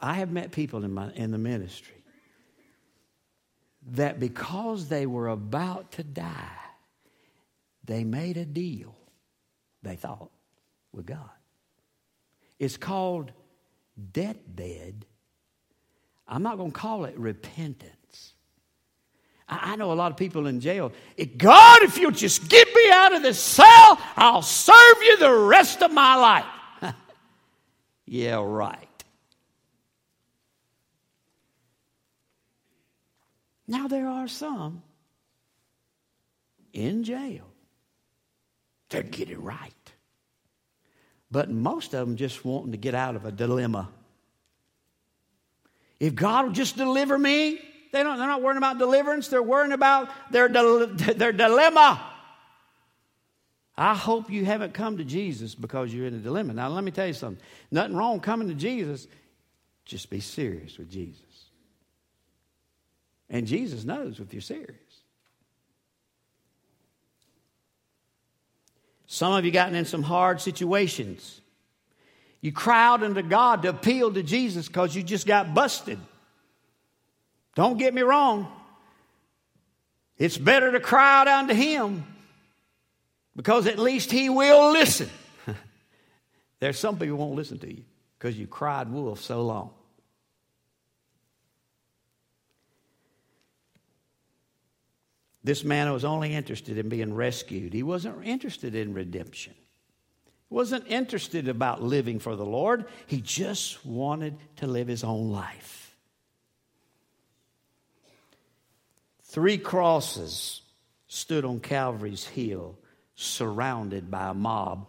I 0.00 0.14
have 0.14 0.30
met 0.30 0.52
people 0.52 0.84
in, 0.84 0.92
my, 0.92 1.12
in 1.12 1.30
the 1.30 1.38
ministry 1.38 2.02
that 3.92 4.20
because 4.20 4.88
they 4.88 5.06
were 5.06 5.28
about 5.28 5.92
to 5.92 6.02
die, 6.02 6.48
they 7.84 8.04
made 8.04 8.36
a 8.36 8.44
deal, 8.44 8.94
they 9.82 9.96
thought, 9.96 10.30
with 10.92 11.06
God. 11.06 11.30
It's 12.58 12.76
called 12.76 13.32
deathbed. 14.12 15.06
I'm 16.28 16.42
not 16.42 16.58
going 16.58 16.72
to 16.72 16.78
call 16.78 17.04
it 17.04 17.18
repentance. 17.18 18.34
I, 19.48 19.72
I 19.72 19.76
know 19.76 19.92
a 19.92 19.94
lot 19.94 20.12
of 20.12 20.18
people 20.18 20.46
in 20.46 20.60
jail. 20.60 20.92
God, 21.36 21.82
if 21.82 21.98
you'll 21.98 22.10
just 22.10 22.48
get 22.48 22.68
me 22.74 22.90
out 22.92 23.14
of 23.14 23.22
this 23.22 23.38
cell, 23.38 23.98
I'll 24.16 24.42
serve 24.42 25.02
you 25.02 25.18
the 25.18 25.32
rest 25.32 25.82
of 25.82 25.90
my 25.92 26.16
life. 26.16 26.94
yeah, 28.06 28.42
right. 28.44 28.89
Now, 33.70 33.86
there 33.86 34.08
are 34.08 34.26
some 34.26 34.82
in 36.72 37.04
jail 37.04 37.46
to 38.88 39.04
get 39.04 39.30
it 39.30 39.38
right. 39.38 39.72
But 41.30 41.50
most 41.50 41.94
of 41.94 42.04
them 42.04 42.16
just 42.16 42.44
wanting 42.44 42.72
to 42.72 42.78
get 42.78 42.96
out 42.96 43.14
of 43.14 43.24
a 43.24 43.30
dilemma. 43.30 43.88
If 46.00 46.16
God 46.16 46.46
will 46.46 46.52
just 46.52 46.76
deliver 46.76 47.16
me, 47.16 47.60
they 47.92 48.02
don't, 48.02 48.18
they're 48.18 48.26
not 48.26 48.42
worrying 48.42 48.58
about 48.58 48.78
deliverance, 48.78 49.28
they're 49.28 49.40
worrying 49.40 49.70
about 49.70 50.10
their, 50.32 50.48
their 50.48 51.30
dilemma. 51.30 52.04
I 53.76 53.94
hope 53.94 54.30
you 54.30 54.44
haven't 54.44 54.74
come 54.74 54.98
to 54.98 55.04
Jesus 55.04 55.54
because 55.54 55.94
you're 55.94 56.06
in 56.06 56.14
a 56.14 56.18
dilemma. 56.18 56.54
Now, 56.54 56.70
let 56.70 56.82
me 56.82 56.90
tell 56.90 57.06
you 57.06 57.12
something. 57.12 57.40
Nothing 57.70 57.94
wrong 57.94 58.18
coming 58.18 58.48
to 58.48 58.54
Jesus. 58.54 59.06
Just 59.84 60.10
be 60.10 60.18
serious 60.18 60.76
with 60.76 60.90
Jesus. 60.90 61.29
And 63.30 63.46
Jesus 63.46 63.84
knows 63.84 64.18
if 64.18 64.32
you're 64.34 64.42
serious. 64.42 64.76
Some 69.06 69.32
of 69.32 69.44
you 69.44 69.50
gotten 69.50 69.74
in 69.74 69.84
some 69.84 70.02
hard 70.02 70.40
situations. 70.40 71.40
You 72.40 72.52
out 72.68 73.02
unto 73.02 73.22
God 73.22 73.62
to 73.62 73.68
appeal 73.68 74.12
to 74.12 74.22
Jesus 74.22 74.66
because 74.66 74.94
you 74.94 75.02
just 75.02 75.26
got 75.26 75.54
busted. 75.54 75.98
Don't 77.54 77.76
get 77.76 77.92
me 77.92 78.02
wrong. 78.02 78.50
It's 80.16 80.38
better 80.38 80.72
to 80.72 80.80
cry 80.80 81.22
out 81.22 81.28
unto 81.28 81.54
Him 81.54 82.04
because 83.36 83.66
at 83.66 83.78
least 83.78 84.10
He 84.10 84.28
will 84.28 84.72
listen. 84.72 85.10
There's 86.60 86.78
some 86.78 86.98
people 86.98 87.16
won't 87.16 87.34
listen 87.34 87.58
to 87.60 87.68
you 87.68 87.84
because 88.18 88.38
you 88.38 88.46
cried 88.46 88.90
wolf 88.90 89.20
so 89.22 89.42
long. 89.42 89.70
This 95.42 95.64
man 95.64 95.90
was 95.92 96.04
only 96.04 96.34
interested 96.34 96.76
in 96.76 96.88
being 96.88 97.14
rescued. 97.14 97.72
He 97.72 97.82
wasn't 97.82 98.24
interested 98.24 98.74
in 98.74 98.92
redemption. 98.92 99.54
He 100.48 100.54
wasn't 100.54 100.86
interested 100.88 101.48
about 101.48 101.82
living 101.82 102.18
for 102.18 102.36
the 102.36 102.44
Lord. 102.44 102.84
He 103.06 103.20
just 103.20 103.84
wanted 103.86 104.36
to 104.56 104.66
live 104.66 104.88
his 104.88 105.02
own 105.02 105.30
life. 105.30 105.96
Three 109.22 109.58
crosses 109.58 110.62
stood 111.06 111.44
on 111.44 111.60
Calvary's 111.60 112.26
hill, 112.26 112.78
surrounded 113.14 114.10
by 114.10 114.30
a 114.30 114.34
mob. 114.34 114.88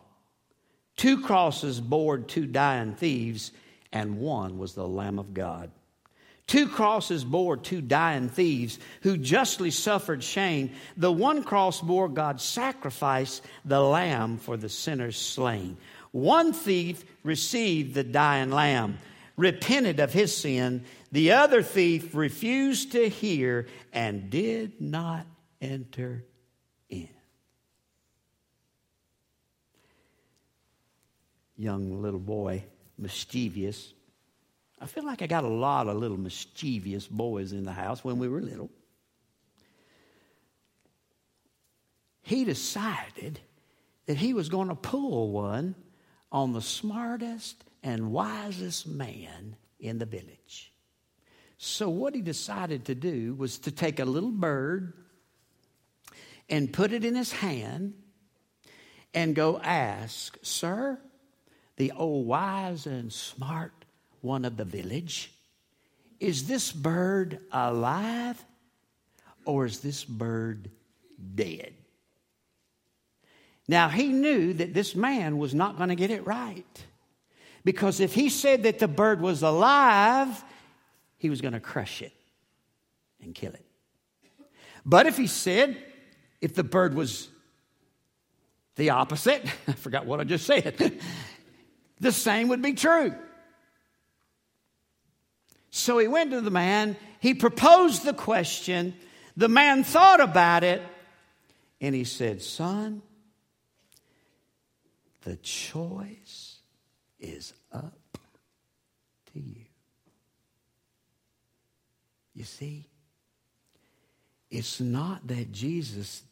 Two 0.98 1.22
crosses 1.22 1.80
bore 1.80 2.18
two 2.18 2.46
dying 2.46 2.96
thieves, 2.96 3.52
and 3.92 4.18
one 4.18 4.58
was 4.58 4.74
the 4.74 4.88
Lamb 4.88 5.20
of 5.20 5.34
God. 5.34 5.72
Two 6.52 6.68
crosses 6.68 7.24
bore 7.24 7.56
two 7.56 7.80
dying 7.80 8.28
thieves 8.28 8.78
who 9.04 9.16
justly 9.16 9.72
suffered 9.72 10.22
shame. 10.22 10.72
The 10.98 11.10
one 11.10 11.46
cross 11.46 11.80
bore 11.80 12.10
God's 12.10 12.44
sacrifice, 12.44 13.42
the 13.64 13.80
lamb 13.80 14.38
for 14.38 14.58
the 14.58 14.68
sinners 14.68 15.16
slain. 15.16 15.78
One 16.12 16.52
thief 16.52 17.06
received 17.24 17.94
the 17.94 18.04
dying 18.04 18.52
lamb, 18.52 18.98
repented 19.38 20.02
of 20.02 20.12
his 20.12 20.36
sin. 20.36 20.84
The 21.14 21.32
other 21.32 21.64
thief 21.64 22.14
refused 22.14 22.92
to 22.92 23.08
hear 23.08 23.68
and 23.94 24.30
did 24.30 24.82
not 24.82 25.26
enter 25.62 26.26
in. 26.90 27.08
Young 31.56 32.02
little 32.02 32.20
boy, 32.20 32.66
mischievous, 32.98 33.94
I 34.82 34.88
feel 34.88 35.06
like 35.06 35.22
I 35.22 35.28
got 35.28 35.44
a 35.44 35.48
lot 35.48 35.88
of 35.88 35.98
little 35.98 36.18
mischievous 36.18 37.08
boys 37.08 37.54
in 37.54 37.66
the 37.66 37.72
house 37.72 38.04
when 38.04 38.18
we 38.18 38.28
were 38.28 38.42
little. 38.42 38.72
He 42.24 42.46
decided 42.46 43.40
that 44.08 44.18
he 44.18 44.34
was 44.34 44.50
going 44.50 44.70
to 44.70 44.76
pull 44.76 45.32
one 45.32 45.76
on 46.32 46.54
the 46.54 46.62
smartest 46.62 47.64
and 47.84 48.12
wisest 48.12 48.88
man 48.88 49.56
in 49.80 50.00
the 50.00 50.06
village. 50.06 50.74
So, 51.60 51.90
what 51.90 52.16
he 52.16 52.22
decided 52.22 52.86
to 52.86 52.96
do 52.96 53.36
was 53.36 53.60
to 53.60 53.72
take 53.72 54.00
a 54.00 54.06
little 54.06 54.32
bird 54.32 54.94
and 56.50 56.74
put 56.74 56.92
it 56.92 57.06
in 57.06 57.14
his 57.14 57.32
hand 57.32 57.94
and 59.14 59.36
go 59.36 59.60
ask, 59.60 60.40
Sir, 60.42 61.00
the 61.76 61.92
old 61.92 62.26
wise 62.26 62.88
and 62.88 63.14
smart 63.14 63.81
one 64.22 64.46
of 64.46 64.58
the 64.58 64.66
village, 64.66 65.32
Is 66.20 66.48
this 66.48 66.72
bird 66.72 67.40
alive 67.52 68.44
or 69.46 69.66
is 69.66 69.80
this 69.80 70.04
bird 70.04 70.70
dead? 71.36 71.74
Now, 73.68 73.90
he 73.90 74.08
knew 74.08 74.54
that 74.54 74.74
this 74.74 74.96
man 74.96 75.38
was 75.38 75.56
not 75.56 75.78
going 75.78 75.90
to 75.90 75.96
get 75.96 76.12
it 76.12 76.26
right. 76.26 76.84
Because 77.64 78.00
if 78.00 78.14
he 78.14 78.30
said 78.30 78.64
that 78.64 78.80
the 78.80 78.88
bird 78.88 79.22
was 79.22 79.44
alive, 79.44 80.44
he 81.18 81.30
was 81.30 81.42
going 81.42 81.54
to 81.54 81.60
crush 81.60 82.02
it 82.02 82.14
and 83.22 83.34
kill 83.34 83.54
it. 83.54 83.66
But 84.86 85.06
if 85.06 85.18
he 85.18 85.28
said, 85.28 85.78
if 86.42 86.56
the 86.56 86.64
bird 86.64 86.96
was 86.96 87.30
the 88.76 88.90
opposite, 88.90 89.46
I 89.68 89.74
forgot 89.74 90.06
what 90.06 90.20
I 90.20 90.24
just 90.24 90.46
said, 90.46 91.00
the 92.00 92.12
same 92.12 92.48
would 92.50 92.62
be 92.62 92.74
true. 92.74 93.14
So 95.72 95.98
he 95.98 96.08
went 96.08 96.32
to 96.32 96.42
the 96.42 96.52
man, 96.52 96.98
he 97.22 97.34
proposed 97.34 98.04
the 98.04 98.14
question, 98.14 98.94
the 99.38 99.48
man 99.48 99.86
thought 99.86 100.20
about 100.20 100.66
it, 100.66 100.82
and 101.80 101.96
he 101.96 102.04
said, 102.04 102.42
Son, 102.42 103.02
the 105.22 105.38
choice 105.38 106.58
is 107.20 107.54
up 107.72 108.18
to 109.34 109.40
you. 109.40 109.66
You 112.36 112.44
see, 112.44 112.88
it's 114.50 114.82
not 114.82 115.26
that 115.28 115.52
Jesus, 115.54 116.24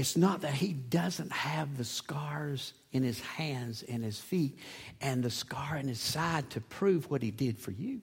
it's 0.00 0.16
not 0.16 0.40
that 0.40 0.54
he 0.54 0.72
doesn't 0.72 1.30
have 1.30 1.76
the 1.76 1.84
scars 1.84 2.72
in 2.90 3.02
his 3.02 3.20
hands 3.20 3.84
and 3.86 4.02
his 4.02 4.18
feet 4.18 4.58
and 5.02 5.22
the 5.22 5.30
scar 5.30 5.76
in 5.76 5.88
his 5.88 6.00
side 6.00 6.48
to 6.50 6.60
prove 6.62 7.10
what 7.10 7.22
he 7.22 7.30
did 7.30 7.58
for 7.58 7.70
you. 7.70 8.00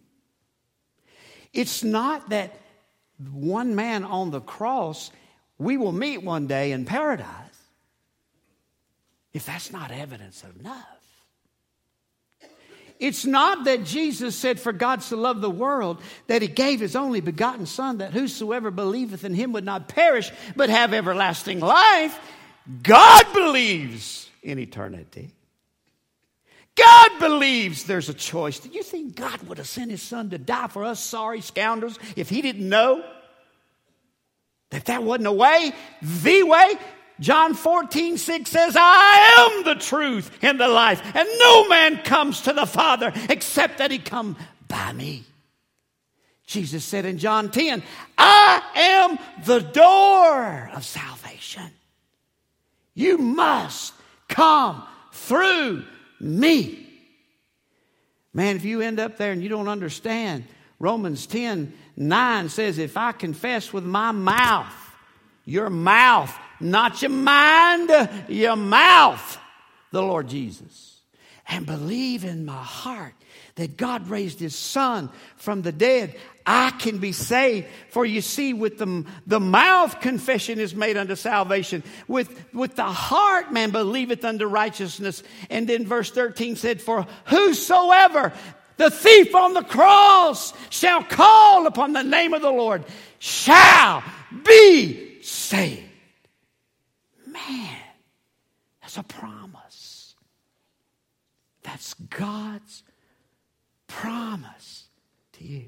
It's 1.53 1.83
not 1.83 2.29
that 2.29 2.55
one 3.31 3.75
man 3.75 4.03
on 4.03 4.29
the 4.29 4.41
cross 4.41 5.09
we 5.57 5.75
will 5.75 5.91
meet 5.91 6.21
one 6.21 6.45
day 6.45 6.71
in 6.71 6.85
paradise 6.85 7.25
if 9.33 9.47
that's 9.47 9.71
not 9.71 9.89
evidence 9.89 10.43
enough. 10.59 10.96
It's 12.99 13.25
not 13.25 13.65
that 13.65 13.83
Jesus 13.83 14.35
said, 14.35 14.59
For 14.59 14.73
God 14.73 15.03
so 15.03 15.17
loved 15.17 15.41
the 15.41 15.49
world 15.49 16.01
that 16.27 16.41
he 16.41 16.47
gave 16.47 16.79
his 16.79 16.95
only 16.95 17.21
begotten 17.21 17.65
Son, 17.65 17.99
that 17.99 18.13
whosoever 18.13 18.71
believeth 18.71 19.23
in 19.23 19.33
him 19.33 19.53
would 19.53 19.65
not 19.65 19.87
perish, 19.87 20.31
but 20.55 20.69
have 20.69 20.93
everlasting 20.93 21.59
life. 21.59 22.19
God 22.83 23.25
believes 23.33 24.29
in 24.41 24.59
eternity. 24.59 25.31
God 26.75 27.19
believes 27.19 27.85
there's 27.85 28.09
a 28.09 28.13
choice. 28.13 28.59
Do 28.59 28.69
you 28.69 28.83
think 28.83 29.15
God 29.15 29.41
would 29.43 29.57
have 29.57 29.67
sent 29.67 29.89
his 29.89 30.01
son 30.01 30.29
to 30.29 30.37
die 30.37 30.67
for 30.67 30.83
us 30.83 30.99
sorry 30.99 31.41
scoundrels 31.41 31.97
if 32.15 32.29
he 32.29 32.41
didn't 32.41 32.67
know 32.67 33.03
that 34.69 34.85
that 34.85 35.03
wasn't 35.03 35.27
a 35.27 35.31
way, 35.31 35.73
the 36.01 36.43
way? 36.43 36.73
John 37.19 37.53
14, 37.53 38.17
6 38.17 38.49
says, 38.49 38.75
I 38.77 39.55
am 39.55 39.63
the 39.63 39.75
truth 39.75 40.31
and 40.41 40.59
the 40.59 40.67
life, 40.67 41.01
and 41.15 41.27
no 41.39 41.67
man 41.67 41.97
comes 42.03 42.41
to 42.41 42.53
the 42.53 42.65
Father 42.65 43.11
except 43.29 43.79
that 43.79 43.91
he 43.91 43.97
come 43.97 44.37
by 44.67 44.93
me. 44.93 45.23
Jesus 46.45 46.85
said 46.85 47.05
in 47.05 47.17
John 47.17 47.51
10, 47.51 47.83
I 48.17 48.61
am 48.75 49.19
the 49.45 49.59
door 49.59 50.69
of 50.73 50.85
salvation. 50.85 51.69
You 52.93 53.17
must 53.17 53.93
come 54.27 54.83
through 55.11 55.83
me. 56.19 56.87
Man, 58.33 58.55
if 58.55 58.63
you 58.63 58.81
end 58.81 58.99
up 58.99 59.17
there 59.17 59.31
and 59.31 59.43
you 59.43 59.49
don't 59.49 59.67
understand, 59.67 60.45
Romans 60.79 61.25
10 61.27 61.73
9 61.99 62.49
says, 62.49 62.77
If 62.77 62.95
I 62.95 63.11
confess 63.11 63.73
with 63.73 63.83
my 63.83 64.11
mouth, 64.11 64.73
your 65.45 65.69
mouth, 65.69 66.33
not 66.59 67.01
your 67.01 67.11
mind, 67.11 68.09
your 68.27 68.55
mouth, 68.55 69.39
the 69.91 70.01
Lord 70.01 70.27
Jesus, 70.27 71.01
and 71.47 71.65
believe 71.65 72.23
in 72.23 72.45
my 72.45 72.63
heart 72.63 73.13
that 73.57 73.75
God 73.75 74.07
raised 74.07 74.39
his 74.39 74.55
son 74.55 75.09
from 75.35 75.63
the 75.63 75.71
dead, 75.71 76.15
I 76.45 76.69
can 76.71 76.99
be 76.99 77.11
saved. 77.11 77.67
For 77.89 78.05
you 78.05 78.21
see, 78.21 78.53
with 78.53 78.77
the, 78.77 79.03
the 79.25 79.39
mouth 79.39 79.99
confession 79.99 80.59
is 80.59 80.75
made 80.75 80.95
unto 80.95 81.15
salvation. 81.15 81.83
With, 82.07 82.53
with 82.53 82.75
the 82.75 82.83
heart 82.83 83.51
man 83.51 83.71
believeth 83.71 84.23
unto 84.23 84.45
righteousness. 84.45 85.23
And 85.49 85.67
then 85.67 85.85
verse 85.85 86.11
13 86.11 86.55
said, 86.55 86.81
For 86.81 87.07
whosoever 87.25 88.31
the 88.77 88.91
thief 88.91 89.33
on 89.33 89.53
the 89.53 89.63
cross 89.63 90.53
shall 90.69 91.03
call 91.03 91.65
upon 91.65 91.93
the 91.93 92.03
name 92.03 92.33
of 92.33 92.43
the 92.43 92.51
Lord 92.51 92.85
shall 93.17 94.03
be 94.43 95.21
saved. 95.23 95.86
Man, 97.37 97.77
that's 98.81 98.97
a 98.97 99.03
promise. 99.03 100.15
That's 101.63 101.93
God's 101.93 102.83
promise 103.87 104.87
to 105.33 105.43
you. 105.43 105.65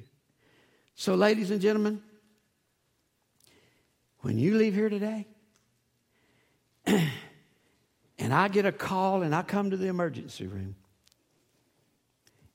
So, 0.95 1.15
ladies 1.15 1.51
and 1.51 1.61
gentlemen, 1.61 2.01
when 4.22 4.38
you 4.38 4.57
leave 4.57 4.74
here 4.74 4.89
today, 4.89 5.28
and 6.86 8.34
I 8.34 8.47
get 8.47 8.65
a 8.65 8.72
call 8.72 9.22
and 9.22 9.36
I 9.36 9.41
come 9.43 9.70
to 9.72 9.78
the 9.78 9.88
emergency 9.88 10.47
room, 10.47 10.76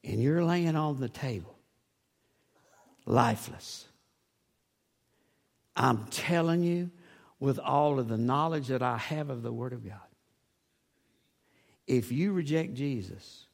and 0.02 0.22
you're 0.22 0.44
laying 0.44 0.76
on 0.76 1.00
the 1.00 1.08
table, 1.08 1.56
lifeless, 3.06 3.86
I'm 5.76 6.04
telling 6.10 6.62
you, 6.62 6.90
with 7.44 7.58
all 7.58 7.98
of 7.98 8.08
the 8.08 8.16
knowledge 8.16 8.68
that 8.68 8.80
I 8.80 8.96
have 8.96 9.28
of 9.28 9.42
the 9.42 9.52
Word 9.52 9.74
of 9.74 9.84
God, 9.86 10.00
if 11.86 12.10
you 12.10 12.32
reject 12.32 12.72
Jesus, 12.72 13.44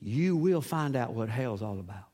you 0.00 0.34
will 0.36 0.62
find 0.62 0.96
out 0.96 1.12
what 1.12 1.28
hell's 1.28 1.60
all 1.60 1.80
about. 1.80 2.08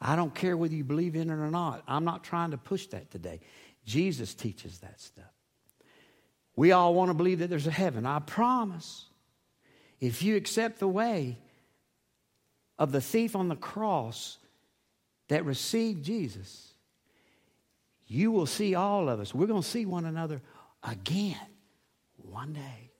I 0.00 0.16
don't 0.16 0.34
care 0.34 0.56
whether 0.56 0.74
you 0.74 0.82
believe 0.82 1.14
in 1.14 1.30
it 1.30 1.34
or 1.34 1.52
not. 1.52 1.84
I'm 1.86 2.04
not 2.04 2.24
trying 2.24 2.50
to 2.50 2.58
push 2.58 2.88
that 2.88 3.12
today. 3.12 3.38
Jesus 3.86 4.34
teaches 4.34 4.80
that 4.80 5.00
stuff. 5.00 5.24
We 6.56 6.72
all 6.72 6.92
want 6.92 7.10
to 7.10 7.14
believe 7.14 7.38
that 7.38 7.48
there's 7.48 7.68
a 7.68 7.70
heaven. 7.70 8.04
I 8.04 8.18
promise. 8.18 9.04
If 10.00 10.24
you 10.24 10.34
accept 10.34 10.80
the 10.80 10.88
way 10.88 11.38
of 12.76 12.90
the 12.90 13.00
thief 13.00 13.36
on 13.36 13.46
the 13.46 13.54
cross 13.54 14.38
that 15.28 15.44
received 15.44 16.04
Jesus, 16.04 16.71
you 18.12 18.30
will 18.30 18.46
see 18.46 18.74
all 18.74 19.08
of 19.08 19.20
us. 19.20 19.34
We're 19.34 19.46
going 19.46 19.62
to 19.62 19.68
see 19.68 19.86
one 19.86 20.04
another 20.04 20.42
again 20.82 21.36
one 22.16 22.52
day. 22.52 22.90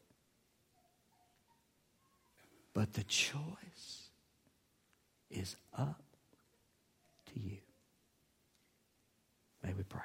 But 2.72 2.94
the 2.94 3.04
choice 3.04 4.08
is 5.30 5.56
up 5.76 6.02
to 7.34 7.40
you. 7.40 7.58
May 9.62 9.74
we 9.74 9.82
pray. 9.82 10.00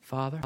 Father, 0.00 0.42